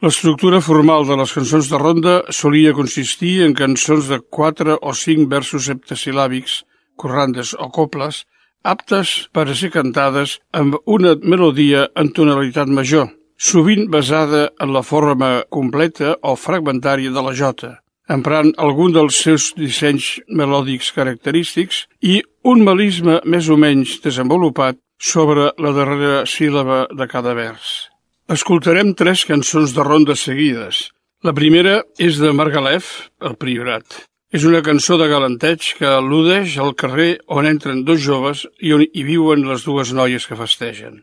L'estructura 0.00 0.60
formal 0.60 1.06
de 1.08 1.16
les 1.16 1.32
cançons 1.32 1.68
de 1.68 1.78
ronda 1.80 2.14
solia 2.32 2.72
consistir 2.76 3.42
en 3.44 3.54
cançons 3.56 4.08
de 4.08 4.20
quatre 4.20 4.76
o 4.80 4.92
cinc 4.92 5.28
versos 5.28 5.68
septasil·làbics, 5.68 6.64
corrandes 6.96 7.54
o 7.56 7.68
coples, 7.72 8.26
aptes 8.62 9.28
per 9.32 9.48
a 9.48 9.56
ser 9.56 9.70
cantades 9.72 10.38
amb 10.52 10.76
una 10.84 11.16
melodia 11.16 11.88
en 11.96 12.12
tonalitat 12.12 12.68
major, 12.68 13.08
sovint 13.36 13.88
basada 13.88 14.50
en 14.60 14.72
la 14.72 14.82
forma 14.82 15.44
completa 15.48 16.18
o 16.20 16.36
fragmentària 16.36 17.12
de 17.12 17.22
la 17.24 17.32
jota, 17.32 17.78
emprant 18.10 18.50
algun 18.58 18.92
dels 18.96 19.20
seus 19.22 19.50
dissenys 19.56 20.18
melòdics 20.28 20.90
característics 20.96 21.84
i 22.02 22.20
un 22.50 22.64
melisme 22.66 23.20
més 23.24 23.48
o 23.48 23.56
menys 23.60 23.98
desenvolupat 24.04 24.80
sobre 25.00 25.50
la 25.62 25.72
darrera 25.76 26.24
síl·laba 26.28 26.86
de 26.92 27.06
cada 27.08 27.34
vers. 27.38 27.90
Escoltarem 28.30 28.92
tres 28.94 29.24
cançons 29.26 29.74
de 29.74 29.84
ronda 29.86 30.16
seguides. 30.16 30.88
La 31.24 31.34
primera 31.36 31.80
és 31.98 32.20
de 32.20 32.30
Margalef, 32.32 33.10
el 33.20 33.36
Priorat. 33.40 34.04
És 34.30 34.44
una 34.46 34.62
cançó 34.62 34.96
de 35.00 35.08
galanteig 35.10 35.72
que 35.78 35.88
al·ludeix 35.88 36.54
al 36.62 36.76
carrer 36.78 37.16
on 37.26 37.48
entren 37.50 37.82
dos 37.84 37.98
joves 38.04 38.46
i 38.62 38.72
on 38.76 38.84
hi 38.86 39.02
viuen 39.04 39.48
les 39.48 39.66
dues 39.66 39.90
noies 39.96 40.28
que 40.30 40.38
festegen. 40.38 41.00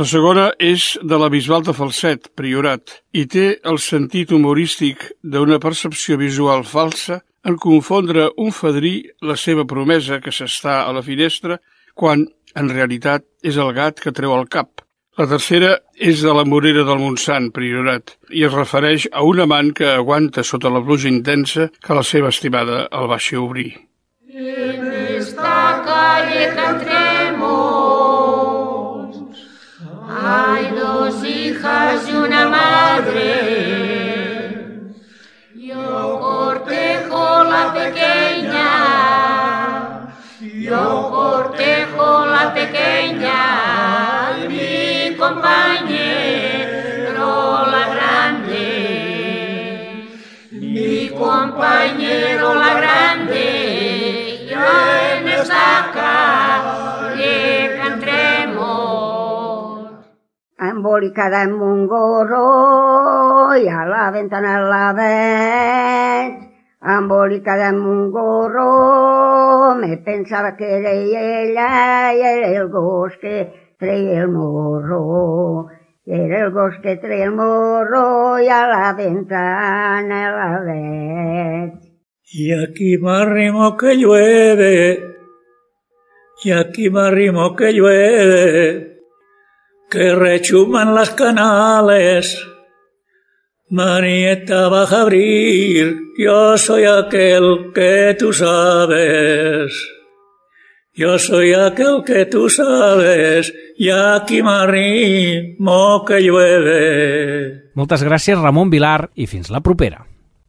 La 0.00 0.06
segona 0.08 0.46
és 0.64 0.94
de 1.04 1.16
la 1.20 1.26
Bisbal 1.28 1.60
de 1.66 1.74
Falset, 1.76 2.30
Priorat, 2.32 2.94
i 3.12 3.26
té 3.28 3.58
el 3.68 3.76
sentit 3.84 4.30
humorístic 4.32 5.02
d'una 5.20 5.58
percepció 5.60 6.16
visual 6.16 6.64
falsa 6.64 7.18
en 7.44 7.58
confondre 7.60 8.30
un 8.40 8.48
fadrí 8.56 8.94
la 9.20 9.36
seva 9.36 9.66
promesa 9.68 10.16
que 10.24 10.32
s'està 10.32 10.78
a 10.86 10.94
la 10.96 11.02
finestra 11.04 11.58
quan, 11.92 12.24
en 12.56 12.72
realitat, 12.72 13.26
és 13.44 13.60
el 13.60 13.74
gat 13.76 14.00
que 14.00 14.14
treu 14.16 14.32
el 14.38 14.48
cap. 14.48 14.80
La 15.20 15.28
tercera 15.28 15.74
és 15.92 16.24
de 16.24 16.32
la 16.32 16.46
Morera 16.48 16.86
del 16.88 17.04
Montsant, 17.04 17.50
Priorat, 17.52 18.16
i 18.32 18.48
es 18.48 18.56
refereix 18.56 19.04
a 19.12 19.26
un 19.28 19.44
amant 19.44 19.74
que 19.76 19.92
aguanta 19.98 20.46
sota 20.54 20.72
la 20.72 20.80
pluja 20.80 21.12
intensa 21.12 21.68
que 21.76 22.00
la 22.00 22.06
seva 22.14 22.32
estimada 22.32 22.86
el 22.88 23.12
baixi 23.12 23.36
obrir. 23.36 23.74
En 24.32 24.92
esta 25.20 25.84
calle 25.84 26.48
que 26.56 27.09
hay 30.30 30.70
dos 30.70 31.24
hijas 31.24 32.08
y 32.08 32.12
una 32.12 32.48
madre. 32.48 33.26
Yo 35.54 36.20
cortejo 36.20 37.44
la 37.44 37.72
pequeña, 37.72 38.68
yo 40.40 41.10
cortejo 41.10 42.26
la 42.26 42.54
pequeña, 42.54 44.46
mi 44.48 45.16
compañero 45.16 46.46
la 47.74 47.88
grande, 47.94 48.64
mi 50.52 51.08
compañero 51.08 52.54
la 52.54 52.74
grande, 52.74 54.46
yo 54.48 54.60
en 55.12 55.24
embolicada 60.80 61.42
en 61.42 61.52
un 61.52 61.86
gorro 61.86 63.54
y 63.54 63.68
a 63.68 63.84
la 63.84 64.10
ventana 64.10 64.60
la 64.60 64.92
ves. 64.94 66.48
Embolicada 66.82 67.68
en 67.68 67.80
un 67.80 68.10
gorro, 68.10 69.74
me 69.74 69.98
pensaba 69.98 70.56
que 70.56 70.78
era 70.78 70.90
ella 70.90 72.14
y 72.14 72.20
era 72.20 72.48
el 72.48 72.68
gos 72.70 73.12
que 73.20 73.74
traía 73.78 74.22
el 74.22 74.28
morro. 74.28 75.66
Era 76.06 76.46
el 76.46 76.50
gos 76.50 76.74
que 76.82 76.96
traía 76.96 77.24
el 77.24 77.32
morro 77.32 78.40
y 78.40 78.48
a 78.48 78.66
la 78.66 78.94
ventana 78.94 80.30
la 80.30 80.60
ves. 80.64 81.72
Y 82.32 82.52
aquí 82.54 82.96
me 82.96 83.76
que 83.76 83.96
llueve, 83.96 85.16
y 86.42 86.52
aquí 86.52 86.88
me 86.88 87.54
que 87.56 87.72
llueve, 87.74 88.89
que 89.90 90.14
rechuman 90.14 90.94
las 90.94 91.10
canales. 91.10 92.38
Marieta 93.68 94.68
baja 94.68 94.98
a 94.98 95.02
abrir, 95.02 95.96
yo 96.18 96.56
soy 96.56 96.84
aquel 96.84 97.72
que 97.74 98.16
tú 98.18 98.32
sabes. 98.32 99.72
Yo 100.94 101.18
soy 101.18 101.54
aquel 101.54 102.02
que 102.04 102.26
tú 102.26 102.48
sabes, 102.48 103.54
y 103.76 103.90
aquí 103.90 104.42
me 104.42 104.50
arrimo 104.50 106.04
que 106.04 106.20
llueve. 106.20 107.70
Moltes 107.74 108.02
gràcies, 108.02 108.38
Ramon 108.38 108.70
Vilar, 108.70 109.08
i 109.14 109.26
fins 109.30 109.50
la 109.54 109.62
propera. 109.62 110.02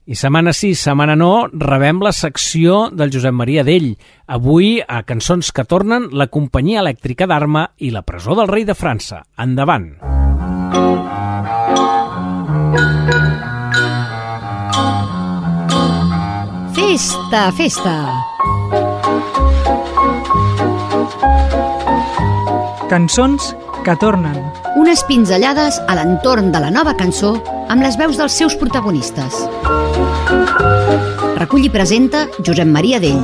I 0.10 0.16
setmana 0.18 0.50
sí, 0.50 0.72
setmana 0.74 1.14
no, 1.14 1.46
rebem 1.54 2.00
la 2.02 2.10
secció 2.12 2.88
del 2.90 3.12
Josep 3.14 3.36
Maria 3.38 3.62
Dell. 3.64 3.92
Avui, 4.26 4.80
a 4.82 5.04
Cançons 5.06 5.52
que 5.54 5.66
tornen, 5.70 6.08
la 6.18 6.26
companyia 6.26 6.82
elèctrica 6.82 7.28
d'Arma 7.30 7.68
i 7.78 7.92
la 7.94 8.02
presó 8.02 8.34
del 8.34 8.50
rei 8.50 8.66
de 8.66 8.74
França. 8.74 9.22
Endavant! 9.38 9.92
Festa, 16.74 17.46
festa! 17.54 17.96
Cançons 22.90 23.54
que 23.84 23.96
tornen. 23.98 24.38
Unes 24.78 25.04
pinzellades 25.08 25.82
a 25.88 25.96
l'entorn 25.98 26.52
de 26.54 26.60
la 26.62 26.72
nova 26.72 26.94
cançó 26.98 27.34
amb 27.70 27.84
les 27.84 27.98
veus 27.98 28.18
dels 28.20 28.38
seus 28.38 28.56
protagonistes. 28.56 29.34
Recull 31.40 31.66
i 31.66 31.72
presenta 31.74 32.28
Josep 32.46 32.70
Maria 32.70 33.00
Dell. 33.02 33.24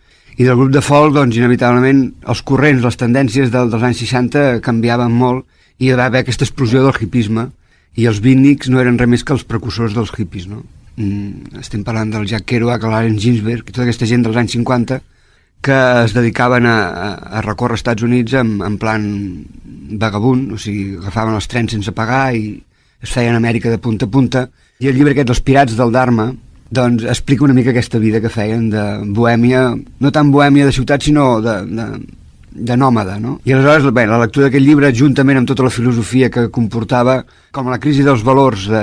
I 0.41 0.47
del 0.47 0.57
grup 0.57 0.73
de 0.73 0.81
folk, 0.81 1.13
doncs, 1.13 1.37
inevitablement, 1.37 2.05
els 2.33 2.41
corrents, 2.49 2.83
les 2.87 2.97
tendències 2.97 3.53
del, 3.53 3.69
dels 3.69 3.85
anys 3.85 4.01
60 4.07 4.63
canviaven 4.65 5.13
molt 5.13 5.45
i 5.77 5.91
hi 5.91 5.97
va 5.99 6.09
haver 6.09 6.25
aquesta 6.25 6.47
explosió 6.49 6.81
del 6.87 6.97
hipisme 6.97 7.51
i 8.01 8.07
els 8.09 8.23
vínnics 8.25 8.71
no 8.73 8.81
eren 8.81 8.97
res 8.97 9.11
més 9.11 9.25
que 9.27 9.35
els 9.37 9.45
precursors 9.45 9.93
dels 9.97 10.13
hippies, 10.17 10.49
no? 10.49 10.63
Mm, 11.01 11.57
estem 11.63 11.85
parlant 11.87 12.11
del 12.13 12.27
Jack 12.29 12.45
Kerouac, 12.51 12.85
l'Allen 12.85 13.17
Ginsberg 13.21 13.71
tota 13.71 13.87
aquesta 13.87 14.09
gent 14.09 14.27
dels 14.27 14.37
anys 14.37 14.57
50 14.59 15.01
que 15.65 15.77
es 16.05 16.15
dedicaven 16.17 16.67
a, 16.69 16.77
a, 17.39 17.41
recórrer 17.45 17.77
als 17.77 17.83
Estats 17.83 18.05
Units 18.05 18.35
en, 18.41 18.53
en 18.65 18.77
plan 18.81 19.03
vagabund, 20.01 20.55
o 20.57 20.59
sigui, 20.61 20.97
agafaven 21.01 21.37
els 21.37 21.49
trens 21.53 21.75
sense 21.77 21.93
pagar 21.97 22.31
i 22.37 22.55
es 23.01 23.13
feien 23.13 23.37
Amèrica 23.37 23.73
de 23.73 23.81
punta 23.81 24.09
a 24.09 24.13
punta. 24.13 24.47
I 24.81 24.89
el 24.89 24.97
llibre 24.97 25.13
aquest, 25.13 25.33
Els 25.33 25.43
pirats 25.45 25.77
del 25.77 25.93
Dharma, 25.93 26.31
doncs 26.73 27.05
explica 27.05 27.45
una 27.45 27.57
mica 27.57 27.75
aquesta 27.75 28.01
vida 28.01 28.23
que 28.25 28.33
feien 28.33 28.71
de 28.73 28.85
bohèmia, 29.17 29.67
no 29.77 30.13
tan 30.17 30.33
bohèmia 30.33 30.69
de 30.69 30.73
ciutat, 30.73 31.05
sinó 31.05 31.41
de, 31.45 31.59
de, 31.69 31.89
de 32.51 32.77
nòmada, 32.77 33.19
no? 33.23 33.37
I 33.47 33.55
aleshores, 33.55 33.87
bé, 33.95 34.05
la 34.11 34.19
lectura 34.19 34.49
d'aquest 34.49 34.65
llibre, 34.65 34.91
juntament 34.95 35.39
amb 35.41 35.49
tota 35.49 35.65
la 35.67 35.73
filosofia 35.73 36.31
que 36.33 36.49
comportava, 36.51 37.21
com 37.55 37.71
la 37.71 37.79
crisi 37.83 38.03
dels 38.07 38.25
valors 38.27 38.67
de, 38.71 38.83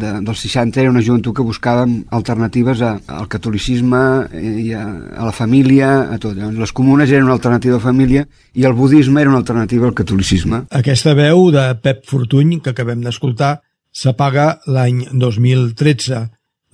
de, 0.00 0.12
dels 0.26 0.44
60, 0.46 0.80
era 0.80 0.92
una 0.92 1.02
joventut 1.02 1.34
que 1.36 1.46
buscàvem 1.46 1.96
alternatives 2.14 2.82
a, 2.86 2.94
al 3.18 3.28
catolicisme 3.30 4.00
i 4.38 4.70
a, 4.78 4.84
a 5.18 5.26
la 5.26 5.34
família, 5.34 5.90
a 6.14 6.18
tot. 6.22 6.38
Llavors, 6.38 6.60
les 6.62 6.74
comunes 6.76 7.10
eren 7.10 7.26
una 7.26 7.36
alternativa 7.38 7.76
a 7.76 7.82
la 7.82 7.86
família 7.88 8.24
i 8.54 8.66
el 8.66 8.78
budisme 8.78 9.22
era 9.22 9.32
una 9.32 9.42
alternativa 9.42 9.90
al 9.90 9.98
catolicisme. 9.98 10.64
Aquesta 10.70 11.14
veu 11.18 11.50
de 11.54 11.66
Pep 11.82 12.04
Fortuny, 12.06 12.60
que 12.62 12.74
acabem 12.74 13.02
d'escoltar, 13.02 13.58
s'apaga 13.94 14.60
l'any 14.66 15.04
2013. 15.12 16.24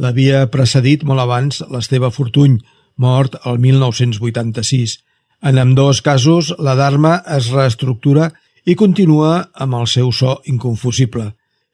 L'havia 0.01 0.47
precedit 0.53 1.05
molt 1.05 1.21
abans 1.21 1.65
l'Esteve 1.73 2.13
Fortuny, 2.13 2.59
mort 3.01 3.37
el 3.49 3.61
1986. 3.61 5.01
En 5.43 5.57
amb 5.57 5.77
dos 5.77 6.03
casos, 6.05 6.53
la 6.59 6.75
Dharma 6.77 7.23
es 7.37 7.49
reestructura 7.49 8.29
i 8.69 8.77
continua 8.77 9.49
amb 9.55 9.79
el 9.79 9.87
seu 9.89 10.13
so 10.13 10.41
inconfusible. 10.45 11.31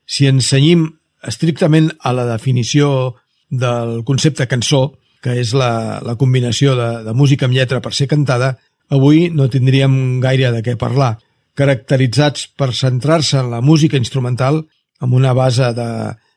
Si 0.07 0.29
ens 0.31 0.53
senyim 0.53 0.87
estrictament 1.27 1.91
a 1.99 2.13
la 2.15 2.29
definició 2.29 3.17
del 3.51 4.05
concepte 4.07 4.47
cançó, 4.47 4.95
que 5.23 5.35
és 5.41 5.51
la, 5.59 5.99
la 6.07 6.15
combinació 6.15 6.77
de, 6.79 6.91
de 7.09 7.15
música 7.19 7.49
amb 7.49 7.59
lletra 7.59 7.83
per 7.83 7.93
ser 7.97 8.07
cantada, 8.07 8.55
avui 8.95 9.27
no 9.35 9.51
tindríem 9.51 10.21
gaire 10.23 10.53
de 10.55 10.63
què 10.63 10.77
parlar. 10.79 11.17
Caracteritzats 11.59 12.47
per 12.55 12.71
centrar-se 12.71 13.41
en 13.43 13.51
la 13.51 13.63
música 13.65 13.99
instrumental, 13.99 14.63
amb 15.03 15.19
una 15.19 15.35
base 15.35 15.73
de, 15.75 15.91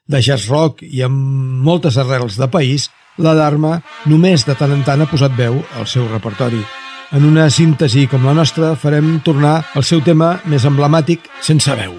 de 0.09 0.25
jazz 0.25 0.49
rock 0.49 0.81
i 0.81 1.05
amb 1.05 1.61
moltes 1.61 2.01
arrels 2.01 2.41
de 2.41 2.49
país, 2.49 2.89
la 3.21 3.37
Dharma 3.37 3.77
només 4.09 4.47
de 4.47 4.57
tant 4.57 4.73
en 4.73 4.85
tant 4.87 5.05
ha 5.05 5.11
posat 5.11 5.35
veu 5.37 5.61
al 5.77 5.85
seu 5.91 6.09
repertori. 6.09 6.63
En 7.09 7.23
una 7.25 7.47
síntesi 7.49 8.03
com 8.05 8.21
la 8.27 8.35
nostra 8.37 8.75
farem 8.77 9.15
tornar 9.25 9.63
el 9.79 9.85
seu 9.87 10.01
tema 10.05 10.35
més 10.45 10.67
emblemàtic 10.69 11.23
sense 11.41 11.73
veu. 11.79 11.95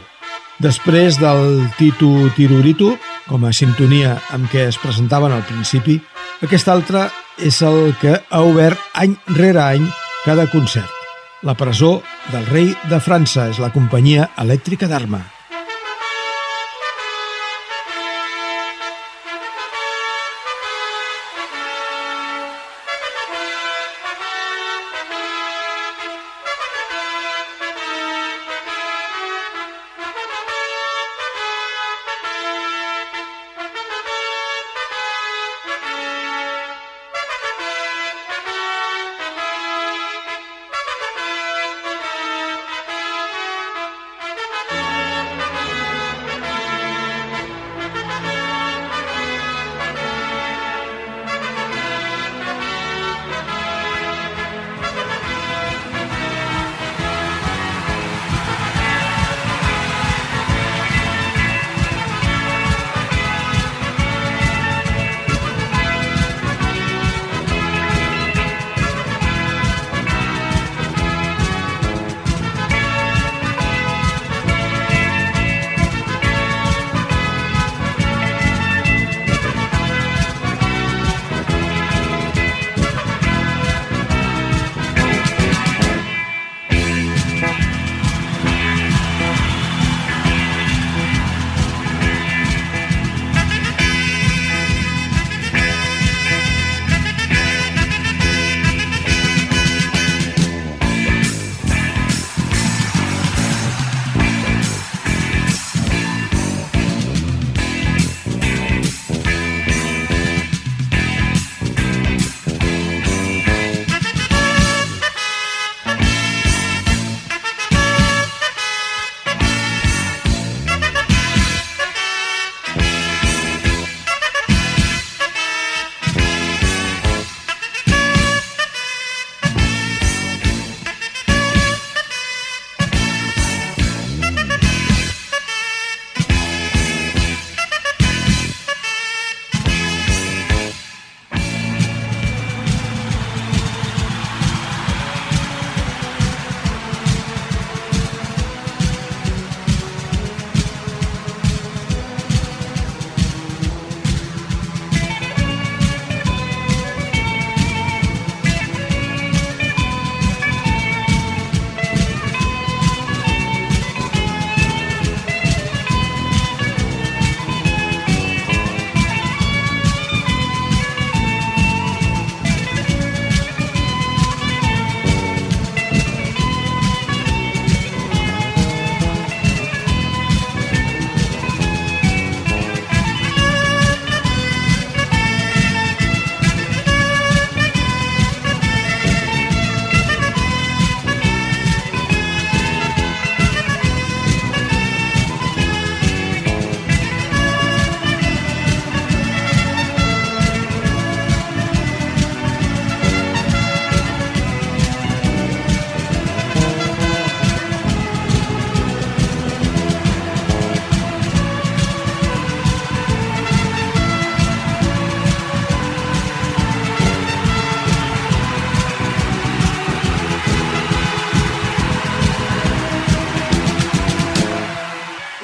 Després 0.62 1.18
del 1.18 1.64
Titu 1.78 2.28
Tiruritu, 2.36 2.92
com 3.26 3.42
a 3.48 3.50
sintonia 3.50 4.12
amb 4.30 4.46
què 4.52 4.68
es 4.68 4.78
presentaven 4.78 5.34
al 5.34 5.42
principi, 5.48 5.98
aquest 6.46 6.70
altre 6.70 7.08
és 7.42 7.58
el 7.66 7.96
que 7.98 8.20
ha 8.22 8.44
obert 8.46 8.78
any 9.02 9.18
rere 9.34 9.64
any 9.64 9.90
cada 10.22 10.46
concert. 10.52 10.94
La 11.42 11.56
presó 11.58 11.96
del 12.30 12.46
rei 12.52 12.70
de 12.92 13.02
França 13.02 13.48
és 13.50 13.58
la 13.58 13.72
companyia 13.74 14.30
elèctrica 14.38 14.86
d'Arma. 14.86 15.24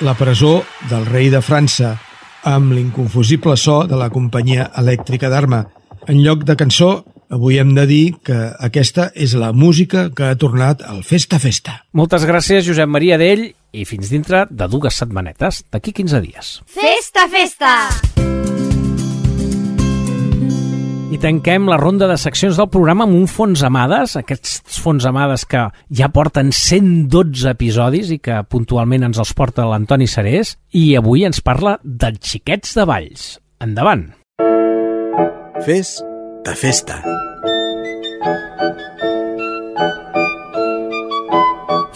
La 0.07 0.15
presó 0.15 0.61
del 0.87 1.03
rei 1.09 1.33
de 1.33 1.41
França, 1.43 1.97
amb 2.47 2.71
l'inconfusible 2.77 3.57
so 3.59 3.81
de 3.91 3.97
la 3.99 4.07
companyia 4.15 4.69
elèctrica 4.79 5.27
d'Arma. 5.33 5.65
En 6.07 6.21
lloc 6.23 6.45
de 6.47 6.55
cançó, 6.55 6.91
avui 7.27 7.59
hem 7.59 7.73
de 7.75 7.89
dir 7.91 8.05
que 8.23 8.37
aquesta 8.69 9.09
és 9.19 9.35
la 9.35 9.51
música 9.51 10.07
que 10.15 10.29
ha 10.29 10.39
tornat 10.39 10.87
al 10.87 11.03
Festa 11.03 11.43
Festa. 11.43 11.81
Moltes 11.91 12.29
gràcies, 12.29 12.63
Josep 12.69 12.87
Maria 12.87 13.19
d'ell, 13.19 13.49
i 13.75 13.83
fins 13.83 14.15
dintre 14.15 14.47
de 14.47 14.71
dues 14.71 15.03
setmanetes, 15.03 15.65
d'aquí 15.75 15.97
15 15.97 16.23
dies. 16.23 16.55
Festa, 16.71 17.27
festa! 17.27 17.75
I 21.07 21.19
tanquem 21.23 21.69
la 21.71 21.77
ronda 21.79 22.09
de 22.11 22.17
seccions 22.19 22.57
del 22.59 22.67
programa 22.67 23.05
amb 23.07 23.15
un 23.15 23.29
fons 23.31 23.61
amades, 23.63 24.17
aquests 24.19 24.81
fons 24.83 25.05
amades 25.07 25.45
que 25.47 25.61
ja 25.95 26.09
porten 26.11 26.51
112 26.51 27.47
episodis 27.53 28.11
i 28.11 28.19
que 28.19 28.41
puntualment 28.51 29.07
ens 29.07 29.21
els 29.23 29.31
porta 29.39 29.69
l'Antoni 29.71 30.09
Serés, 30.11 30.57
i 30.75 30.97
avui 30.99 31.23
ens 31.29 31.39
parla 31.47 31.77
dels 31.85 32.19
xiquets 32.27 32.75
de 32.75 32.87
Valls. 32.91 33.29
Endavant! 33.63 34.09
Fes 35.63 36.01
de 36.43 36.57
festa. 36.59 36.99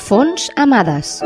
Fons 0.06 0.46
Amades. 0.54 1.16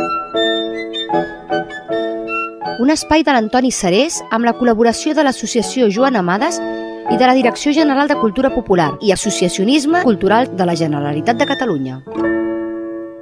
Un 2.81 2.91
espai 2.91 3.23
de 3.23 3.37
l'Antoni 3.37 3.71
Serés 3.71 4.19
amb 4.33 4.49
la 4.49 4.57
col·laboració 4.57 5.13
de 5.15 5.23
l'Associació 5.29 5.93
Joan 5.93 6.17
Amades 6.19 6.59
i 7.11 7.17
de 7.17 7.27
la 7.27 7.35
Direcció 7.35 7.73
General 7.73 8.09
de 8.09 8.17
Cultura 8.17 8.51
Popular 8.55 8.95
i 9.03 9.13
Associacionisme 9.13 10.03
Cultural 10.03 10.49
de 10.57 10.67
la 10.67 10.77
Generalitat 10.77 11.37
de 11.37 11.47
Catalunya. 11.47 11.99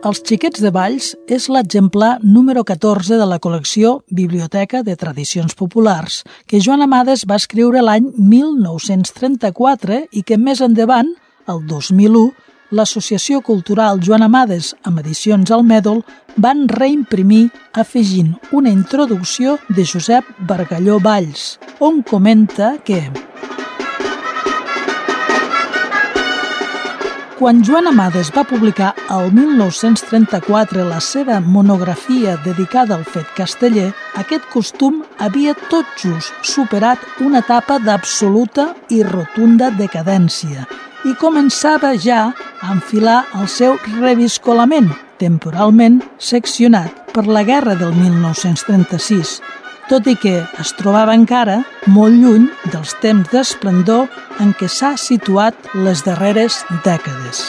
Els 0.03 0.19
xiquets 0.27 0.63
de 0.63 0.71
Valls 0.75 1.13
és 1.31 1.45
l'exemplar 1.47 2.17
número 2.23 2.65
14 2.67 3.19
de 3.21 3.27
la 3.31 3.39
col·lecció 3.43 4.01
Biblioteca 4.11 4.83
de 4.83 4.97
Tradicions 4.99 5.55
Populars, 5.55 6.23
que 6.47 6.59
Joan 6.59 6.83
Amades 6.83 7.23
va 7.31 7.39
escriure 7.39 7.83
l'any 7.83 8.09
1934 8.19 10.01
i 10.11 10.25
que 10.27 10.39
més 10.39 10.63
endavant, 10.65 11.13
el 11.47 11.63
2001, 11.71 12.33
l'Associació 12.73 13.43
Cultural 13.47 14.01
Joan 14.03 14.25
Amades, 14.27 14.73
amb 14.83 14.99
edicions 15.05 15.53
al 15.55 15.63
Mèdol, 15.63 16.03
van 16.35 16.65
reimprimir 16.67 17.51
afegint 17.79 18.33
una 18.51 18.73
introducció 18.73 19.59
de 19.69 19.85
Josep 19.87 20.27
Bargalló 20.49 20.99
Valls, 20.99 21.61
on 21.79 22.03
comenta 22.03 22.79
que 22.83 23.05
Quan 27.43 27.59
Joan 27.67 27.89
Amades 27.91 28.29
va 28.31 28.45
publicar 28.47 28.93
el 29.11 29.33
1934 29.35 30.85
la 30.87 31.01
seva 31.03 31.41
monografia 31.43 32.37
dedicada 32.45 32.95
al 32.95 33.03
fet 33.03 33.33
casteller, 33.35 33.89
aquest 34.21 34.47
costum 34.53 35.01
havia 35.19 35.57
tot 35.73 35.89
just 35.99 36.47
superat 36.47 37.03
una 37.19 37.41
etapa 37.43 37.81
d'absoluta 37.83 38.69
i 38.95 39.03
rotunda 39.03 39.73
decadència 39.75 40.69
i 41.03 41.17
començava 41.19 41.97
ja 41.99 42.29
a 42.31 42.71
enfilar 42.77 43.25
el 43.35 43.51
seu 43.51 43.75
reviscolament, 43.99 44.93
temporalment 45.19 45.99
seccionat 46.23 47.11
per 47.11 47.27
la 47.27 47.43
guerra 47.43 47.75
del 47.75 47.91
1936, 47.99 49.41
tot 49.89 50.07
i 50.07 50.15
que 50.17 50.39
es 50.63 50.73
trobava 50.79 51.15
encara 51.19 51.63
molt 51.91 52.15
lluny 52.15 52.47
dels 52.73 52.95
temps 53.03 53.29
d'esplendor 53.33 54.09
en 54.41 54.55
què 54.59 54.69
s'ha 54.71 54.95
situat 55.01 55.57
les 55.75 56.05
darreres 56.07 56.63
dècades. 56.87 57.45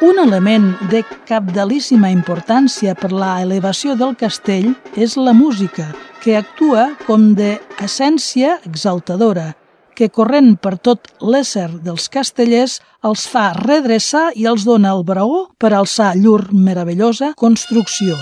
Un 0.00 0.16
element 0.22 0.72
de 0.88 1.02
capdalíssima 1.28 2.08
importància 2.10 2.94
per 2.96 3.12
la 3.12 3.34
elevació 3.42 3.98
del 4.00 4.14
castell 4.16 4.72
és 4.96 5.18
la 5.20 5.34
música, 5.36 5.90
que 6.24 6.38
actua 6.38 6.90
com 7.04 7.34
de 7.36 7.58
essència 7.84 8.56
exaltadora, 8.64 9.50
que 9.92 10.08
corrent 10.08 10.54
per 10.56 10.78
tot 10.80 11.12
l'ésser 11.20 11.68
dels 11.84 12.08
castellers 12.08 12.80
els 13.04 13.28
fa 13.28 13.50
redreçar 13.60 14.30
i 14.32 14.48
els 14.48 14.64
dona 14.64 14.96
el 14.96 15.04
braó 15.04 15.50
per 15.60 15.74
alçar 15.76 16.14
llur 16.16 16.46
meravellosa 16.52 17.34
construcció. 17.36 18.16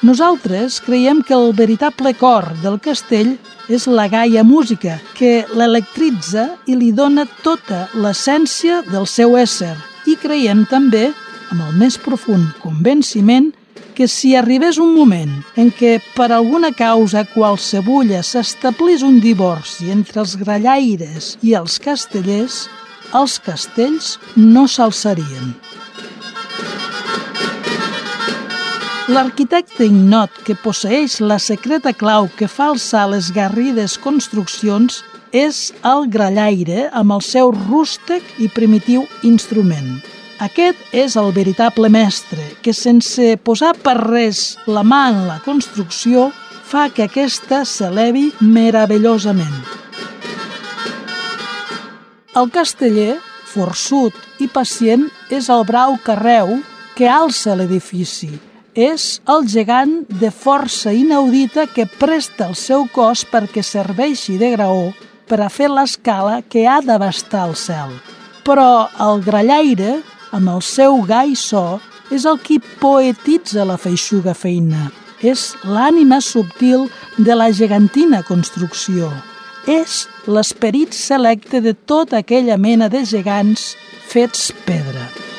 Nosaltres 0.00 0.78
creiem 0.80 1.18
que 1.20 1.34
el 1.36 1.50
veritable 1.52 2.14
cor 2.16 2.46
del 2.62 2.78
castell 2.80 3.34
és 3.68 3.84
la 3.84 4.06
gaia 4.08 4.40
música, 4.40 4.94
que 5.18 5.44
l'electritza 5.52 6.46
i 6.64 6.76
li 6.78 6.88
dona 6.96 7.26
tota 7.44 7.82
l'essència 7.92 8.80
del 8.88 9.04
seu 9.04 9.36
ésser. 9.36 9.74
I 10.08 10.16
creiem 10.16 10.64
també, 10.70 11.10
amb 11.52 11.66
el 11.66 11.76
més 11.82 11.98
profund 12.00 12.48
convenciment, 12.62 13.50
que 13.92 14.08
si 14.08 14.32
arribés 14.32 14.78
un 14.80 14.94
moment 14.96 15.34
en 15.60 15.68
què 15.68 15.98
per 16.14 16.30
alguna 16.32 16.70
causa 16.72 17.26
qualsevulla 17.34 18.22
s'establís 18.24 19.04
un 19.04 19.20
divorci 19.20 19.90
entre 19.92 20.22
els 20.24 20.38
grallaires 20.40 21.34
i 21.44 21.52
els 21.60 21.76
castellers, 21.76 22.70
els 23.12 23.36
castells 23.44 24.14
no 24.40 24.64
s'alçarien. 24.64 25.52
L'arquitecte 29.10 29.88
ignot 29.88 30.36
que 30.46 30.54
posseix 30.54 31.16
la 31.18 31.40
secreta 31.42 31.90
clau 31.90 32.28
que 32.38 32.46
fa 32.46 32.68
alçar 32.70 33.08
les 33.10 33.32
garrides 33.34 33.96
construccions 33.98 35.00
és 35.34 35.72
el 35.90 36.04
grallaire 36.14 36.84
amb 36.94 37.16
el 37.16 37.24
seu 37.26 37.50
rústec 37.50 38.22
i 38.38 38.46
primitiu 38.54 39.02
instrument. 39.26 39.96
Aquest 40.46 40.94
és 40.94 41.16
el 41.18 41.32
veritable 41.34 41.90
mestre 41.90 42.44
que, 42.62 42.70
sense 42.70 43.34
posar 43.42 43.72
per 43.82 43.96
res 43.98 44.54
la 44.70 44.84
mà 44.86 45.00
en 45.10 45.24
la 45.26 45.40
construcció, 45.42 46.28
fa 46.70 46.84
que 46.94 47.08
aquesta 47.08 47.64
s'elevi 47.66 48.28
meravellosament. 48.38 49.56
El 52.38 52.46
casteller, 52.54 53.16
forçut 53.50 54.14
i 54.38 54.46
pacient, 54.46 55.08
és 55.34 55.50
el 55.50 55.66
brau 55.66 55.98
carreu 56.06 56.60
que 56.94 57.10
alça 57.10 57.58
l'edifici, 57.58 58.30
és 58.80 59.20
el 59.28 59.44
gegant 59.44 59.92
de 60.22 60.30
força 60.32 60.92
inaudita 60.96 61.66
que 61.68 61.84
presta 62.00 62.46
el 62.48 62.56
seu 62.56 62.86
cos 62.94 63.26
perquè 63.28 63.62
serveixi 63.66 64.38
de 64.40 64.54
graó 64.54 64.90
per 65.28 65.42
a 65.44 65.50
fer 65.52 65.68
l'escala 65.68 66.40
que 66.42 66.64
ha 66.66 66.80
d'abastar 66.80 67.44
el 67.50 67.54
cel. 67.60 67.92
Però 68.46 68.88
el 69.04 69.20
grallaire, 69.26 70.00
amb 70.32 70.48
el 70.48 70.64
seu 70.64 71.02
gai 71.06 71.36
so, 71.36 71.78
és 72.10 72.24
el 72.26 72.40
qui 72.42 72.58
poetitza 72.80 73.66
la 73.68 73.78
feixuga 73.78 74.34
feina. 74.34 74.88
És 75.20 75.52
l'ànima 75.62 76.22
subtil 76.24 76.88
de 77.18 77.36
la 77.36 77.50
gegantina 77.52 78.24
construcció. 78.26 79.12
És 79.68 80.06
l'esperit 80.26 80.96
selecte 80.96 81.60
de 81.60 81.76
tota 81.76 82.24
aquella 82.24 82.56
mena 82.56 82.88
de 82.88 83.04
gegants 83.04 83.74
fets 84.08 84.48
pedra. 84.64 85.29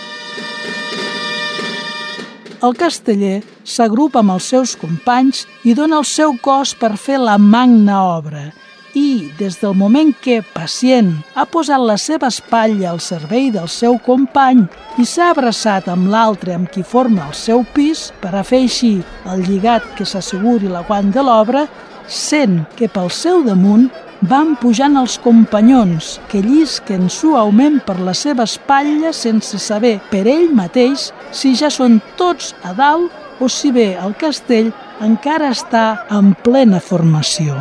El 2.62 2.76
casteller 2.78 3.41
s'agrupa 3.66 4.22
amb 4.22 4.36
els 4.36 4.47
seus 4.51 4.76
companys 4.78 5.47
i 5.66 5.74
dona 5.74 5.97
el 6.01 6.05
seu 6.05 6.36
cos 6.45 6.76
per 6.78 6.93
fer 6.93 7.18
la 7.18 7.39
magna 7.41 8.03
obra 8.05 8.51
i, 8.93 9.32
des 9.39 9.55
del 9.62 9.74
moment 9.80 10.12
que, 10.22 10.41
pacient, 10.53 11.14
ha 11.34 11.45
posat 11.49 11.82
la 11.82 11.95
seva 11.97 12.30
espatlla 12.30 12.91
al 12.91 12.99
servei 13.01 13.49
del 13.55 13.70
seu 13.72 13.97
company 14.05 14.66
i 15.01 15.07
s'ha 15.07 15.32
abraçat 15.32 15.88
amb 15.89 16.12
l'altre 16.12 16.53
amb 16.53 16.70
qui 16.70 16.84
forma 16.84 17.26
el 17.30 17.34
seu 17.34 17.66
pis 17.74 18.09
per 18.22 18.36
a 18.36 18.43
fer 18.45 18.62
així 18.68 18.93
el 19.32 19.41
lligat 19.47 19.88
que 19.97 20.05
s'asseguri 20.05 20.70
l'aguant 20.70 21.09
de 21.16 21.24
l'obra, 21.26 21.66
sent 22.07 22.62
que 22.78 22.91
pel 22.91 23.09
seu 23.09 23.41
damunt 23.47 23.89
van 24.22 24.53
pujant 24.61 24.97
els 25.01 25.17
companyons, 25.22 26.19
que 26.30 26.41
llisquen 26.45 27.09
suaument 27.09 27.80
per 27.86 27.97
la 27.99 28.13
seva 28.13 28.45
espatlla 28.45 29.13
sense 29.13 29.57
saber 29.59 29.97
per 30.11 30.28
ell 30.30 30.51
mateix 30.53 31.09
si 31.34 31.55
ja 31.57 31.72
són 31.74 31.99
tots 32.17 32.53
a 32.63 32.76
dalt 32.78 33.41
o 33.41 33.49
si 33.49 33.72
bé 33.74 33.95
el 33.97 34.13
castell 34.22 34.69
encara 35.01 35.49
està 35.55 35.86
en 36.13 36.36
plena 36.45 36.80
formació. 36.80 37.57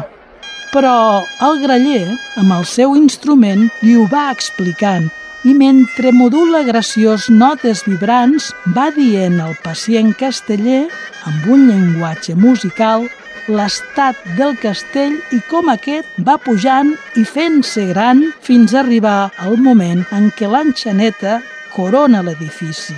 Però 0.70 1.22
el 1.42 1.62
graller, 1.64 2.04
amb 2.38 2.52
el 2.54 2.66
seu 2.68 2.92
instrument, 2.94 3.66
li 3.82 3.96
ho 3.98 4.04
va 4.12 4.28
explicant 4.30 5.08
i 5.48 5.54
mentre 5.56 6.12
modula 6.12 6.60
graciós 6.68 7.30
notes 7.32 7.80
vibrants, 7.88 8.50
va 8.76 8.90
dient 8.92 9.40
al 9.40 9.56
pacient 9.64 10.12
casteller, 10.20 10.84
amb 11.24 11.48
un 11.48 11.64
llenguatge 11.70 12.36
musical, 12.36 13.08
l'estat 13.50 14.18
del 14.38 14.56
castell 14.62 15.16
i 15.34 15.40
com 15.50 15.70
aquest 15.72 16.18
va 16.26 16.36
pujant 16.40 16.94
i 17.20 17.24
fent-se 17.26 17.86
gran 17.90 18.22
fins 18.46 18.74
a 18.74 18.80
arribar 18.82 19.30
al 19.44 19.58
moment 19.58 20.04
en 20.16 20.30
què 20.36 20.48
l'enxaneta 20.50 21.40
corona 21.74 22.22
l'edifici, 22.26 22.96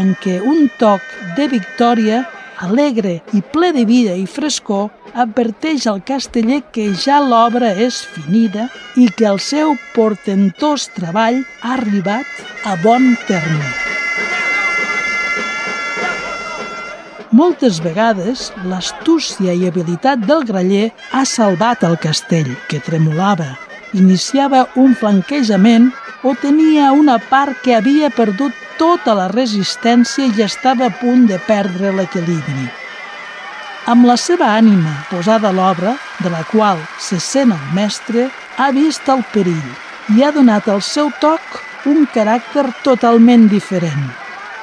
en 0.00 0.14
què 0.22 0.40
un 0.40 0.68
toc 0.80 1.04
de 1.36 1.48
victòria 1.52 2.24
alegre 2.60 3.20
i 3.36 3.42
ple 3.52 3.72
de 3.76 3.84
vida 3.88 4.16
i 4.16 4.26
frescor, 4.28 4.90
adverteix 5.14 5.86
al 5.90 6.02
casteller 6.06 6.60
que 6.74 6.90
ja 7.04 7.18
l'obra 7.24 7.72
és 7.88 8.02
finida 8.14 8.68
i 8.96 9.08
que 9.16 9.28
el 9.32 9.40
seu 9.42 9.76
portentós 9.96 10.90
treball 10.96 11.42
ha 11.62 11.76
arribat 11.78 12.68
a 12.68 12.76
bon 12.84 13.14
terme. 13.28 13.89
Moltes 17.30 17.76
vegades, 17.78 18.48
l'astúcia 18.66 19.52
i 19.54 19.68
habilitat 19.68 20.24
del 20.26 20.40
graller 20.48 20.88
ha 21.14 21.22
salvat 21.22 21.84
el 21.86 21.92
castell, 22.02 22.48
que 22.66 22.80
tremolava, 22.82 23.52
iniciava 23.94 24.64
un 24.74 24.96
flanquejament 24.98 25.92
o 26.26 26.32
tenia 26.34 26.88
una 26.90 27.20
part 27.30 27.60
que 27.62 27.76
havia 27.76 28.10
perdut 28.10 28.56
tota 28.80 29.14
la 29.14 29.28
resistència 29.30 30.26
i 30.26 30.42
estava 30.42 30.88
a 30.88 30.96
punt 30.98 31.28
de 31.30 31.38
perdre 31.46 31.92
l'equilibri. 31.94 32.66
Amb 33.86 34.08
la 34.10 34.16
seva 34.18 34.48
ànima 34.56 34.96
posada 35.12 35.52
a 35.52 35.54
l'obra, 35.54 35.92
de 36.18 36.32
la 36.34 36.42
qual 36.50 36.82
se 36.98 37.20
sent 37.22 37.54
el 37.54 37.68
mestre, 37.78 38.26
ha 38.58 38.72
vist 38.74 39.06
el 39.06 39.22
perill 39.30 40.18
i 40.18 40.26
ha 40.26 40.32
donat 40.34 40.66
al 40.66 40.82
seu 40.82 41.14
toc 41.22 41.62
un 41.86 42.10
caràcter 42.10 42.66
totalment 42.82 43.46
diferent. 43.54 44.10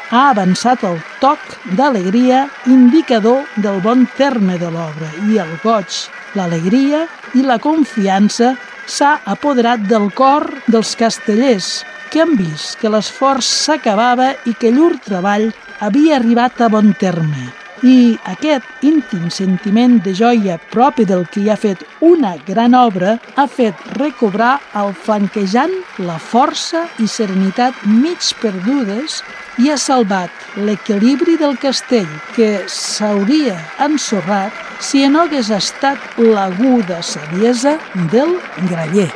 Ha 0.08 0.30
avançat 0.32 0.86
el 0.88 1.01
toc 1.20 1.41
d'alegria, 1.76 2.45
indicador 2.72 3.43
del 3.60 3.82
bon 3.84 4.05
terme 4.16 4.55
de 4.55 4.70
l'obra, 4.72 5.10
i 5.28 5.36
el 5.43 5.51
goig, 5.60 5.97
l'alegria 6.38 7.01
i 7.36 7.43
la 7.43 7.58
confiança 7.60 8.53
s'ha 8.88 9.18
apoderat 9.28 9.84
del 9.89 10.08
cor 10.16 10.47
dels 10.72 10.95
castellers, 10.95 11.84
que 12.08 12.24
han 12.24 12.38
vist 12.39 12.80
que 12.80 12.88
l'esforç 12.88 13.49
s'acabava 13.66 14.30
i 14.47 14.55
que 14.55 14.72
llur 14.72 14.93
treball 15.03 15.49
havia 15.84 16.22
arribat 16.22 16.62
a 16.64 16.70
bon 16.72 16.93
terme. 16.95 17.49
I 17.84 18.16
aquest 18.32 18.86
íntim 18.88 19.28
sentiment 19.30 19.99
de 20.05 20.16
joia 20.18 20.55
propi 20.72 21.03
del 21.05 21.28
que 21.30 21.43
hi 21.43 21.51
ha 21.51 21.58
fet 21.60 21.84
una 22.01 22.32
gran 22.47 22.74
obra 22.74 23.20
ha 23.36 23.45
fet 23.45 23.84
recobrar 23.99 24.55
al 24.74 24.95
flanquejant 24.95 25.76
la 26.08 26.16
força 26.18 26.88
i 27.03 27.05
serenitat 27.12 27.84
mig 27.86 28.32
perdudes 28.41 29.20
i 29.58 29.72
ha 29.72 29.78
salvat 29.78 30.32
l'equilibri 30.58 31.38
del 31.38 31.58
castell 31.62 32.10
que 32.36 32.64
s'hauria 32.70 33.58
ensorrat 33.88 34.53
si 34.80 35.05
no 35.10 35.26
hagués 35.26 35.49
estat 35.53 36.20
l'aguda 36.22 37.01
saviesa 37.01 37.78
del 38.12 38.38
graller. 38.70 39.10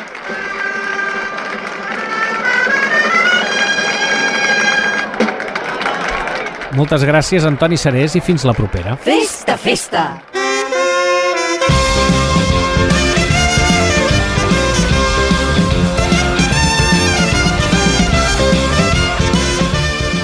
Moltes 6.71 7.03
gràcies, 7.03 7.45
Antoni 7.45 7.77
Serés, 7.77 8.15
i 8.15 8.23
fins 8.23 8.47
la 8.47 8.55
propera. 8.55 8.95
Festa, 9.03 9.57
festa! 9.59 10.40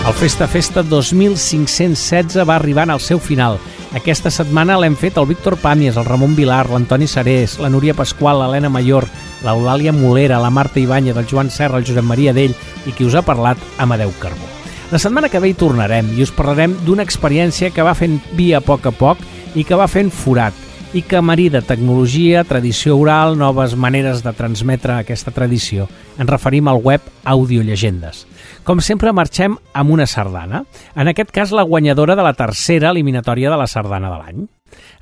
El 0.08 0.14
Festa 0.14 0.47
Festa 0.47 0.84
2516 0.84 2.38
va 2.47 2.55
arribant 2.55 2.93
al 2.93 3.01
seu 3.03 3.20
final. 3.20 3.58
Aquesta 3.91 4.32
setmana 4.32 4.78
l'hem 4.80 4.93
fet 4.95 5.18
el 5.20 5.26
Víctor 5.28 5.58
Pàmies, 5.60 5.97
el 5.99 6.05
Ramon 6.08 6.32
Vilar, 6.38 6.62
l'Antoni 6.72 7.10
Sarés, 7.12 7.58
la 7.60 7.68
Núria 7.68 7.91
Pasqual, 7.93 8.39
l'Helena 8.39 8.70
Mayor, 8.72 9.03
l'Eulàlia 9.43 9.91
Molera, 9.91 10.38
la 10.39 10.49
Marta 10.49 10.80
Ibanya, 10.80 11.12
el 11.12 11.28
Joan 11.28 11.51
Serra, 11.51 11.82
el 11.82 11.84
Josep 11.84 12.08
Maria 12.08 12.32
Dell 12.32 12.55
i 12.88 12.93
qui 12.95 13.03
us 13.03 13.18
ha 13.20 13.26
parlat, 13.28 13.60
Amadeu 13.84 14.14
Carbó. 14.22 14.47
La 14.93 15.01
setmana 15.03 15.28
que 15.28 15.41
ve 15.43 15.51
hi 15.51 15.58
tornarem 15.60 16.14
i 16.16 16.24
us 16.24 16.32
parlarem 16.32 16.78
d'una 16.88 17.03
experiència 17.03 17.74
que 17.76 17.84
va 17.84 17.97
fent 17.99 18.22
via 18.39 18.62
a 18.62 18.64
poc 18.64 18.88
a 18.88 18.95
poc 18.95 19.20
i 19.60 19.68
que 19.68 19.76
va 19.76 19.91
fent 19.91 20.08
forat 20.08 20.55
i 20.95 21.03
que 21.03 21.20
marida 21.20 21.60
tecnologia, 21.62 22.45
tradició 22.47 22.95
oral, 22.95 23.36
noves 23.36 23.76
maneres 23.76 24.24
de 24.24 24.32
transmetre 24.32 24.95
aquesta 24.95 25.36
tradició. 25.36 25.91
Ens 26.16 26.32
referim 26.32 26.72
al 26.72 26.80
web 26.80 27.03
Audiollegendes. 27.28 28.24
Com 28.68 28.82
sempre, 28.84 29.13
marxem 29.15 29.53
amb 29.80 29.93
una 29.95 30.03
sardana. 30.11 30.65
En 30.99 31.07
aquest 31.07 31.30
cas, 31.32 31.53
la 31.55 31.63
guanyadora 31.63 32.18
de 32.20 32.26
la 32.26 32.34
tercera 32.36 32.89
eliminatòria 32.91 33.53
de 33.53 33.59
la 33.61 33.68
sardana 33.72 34.09
de 34.11 34.18
l'any. 34.20 34.41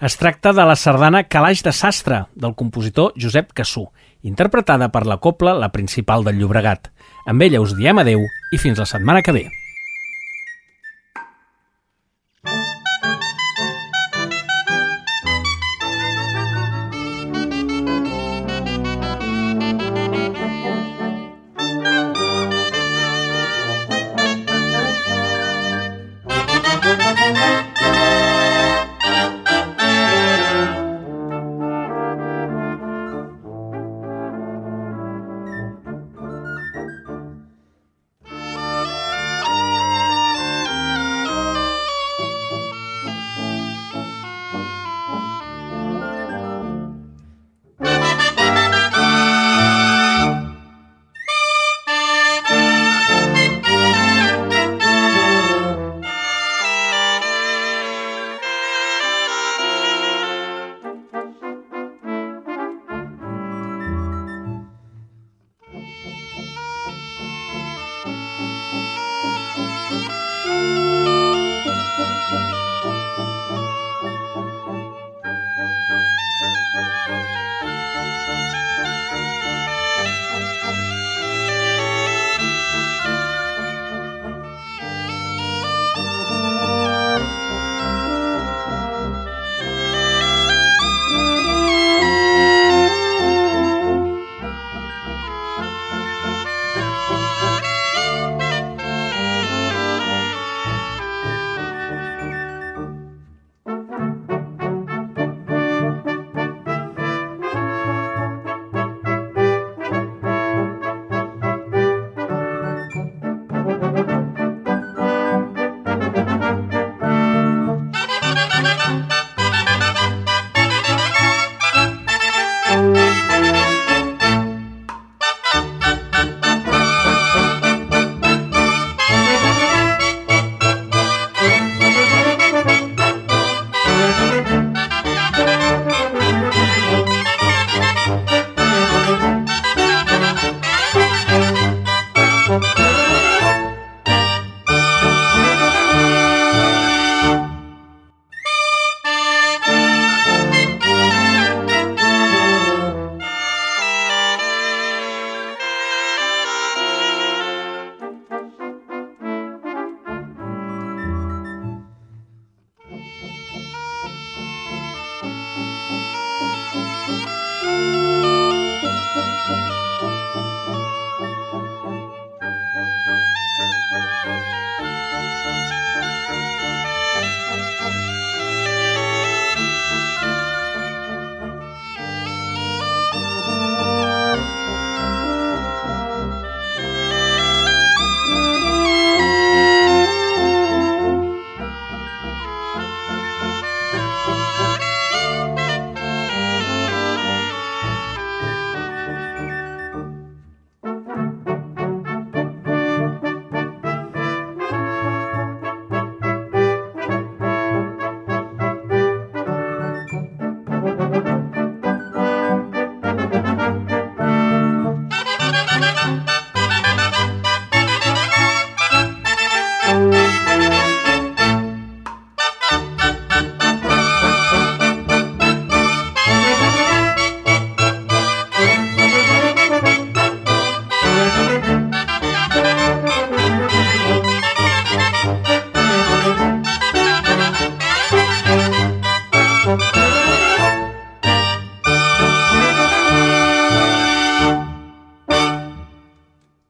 Es 0.05 0.20
tracta 0.22 0.53
de 0.53 0.68
la 0.70 0.76
sardana 0.78 1.24
Calaix 1.26 1.63
de 1.66 1.74
Sastre, 1.74 2.28
del 2.36 2.53
compositor 2.53 3.18
Josep 3.18 3.55
Cassú, 3.57 3.88
interpretada 4.22 4.91
per 4.93 5.07
la 5.09 5.18
Copla, 5.18 5.57
la 5.57 5.72
principal 5.74 6.24
del 6.24 6.38
Llobregat. 6.38 6.91
Amb 7.26 7.41
ella 7.41 7.66
us 7.66 7.74
diem 7.74 8.05
adeu 8.05 8.22
i 8.53 8.61
fins 8.61 8.78
la 8.78 8.86
setmana 8.86 9.26
que 9.26 9.34
ve. 9.34 9.47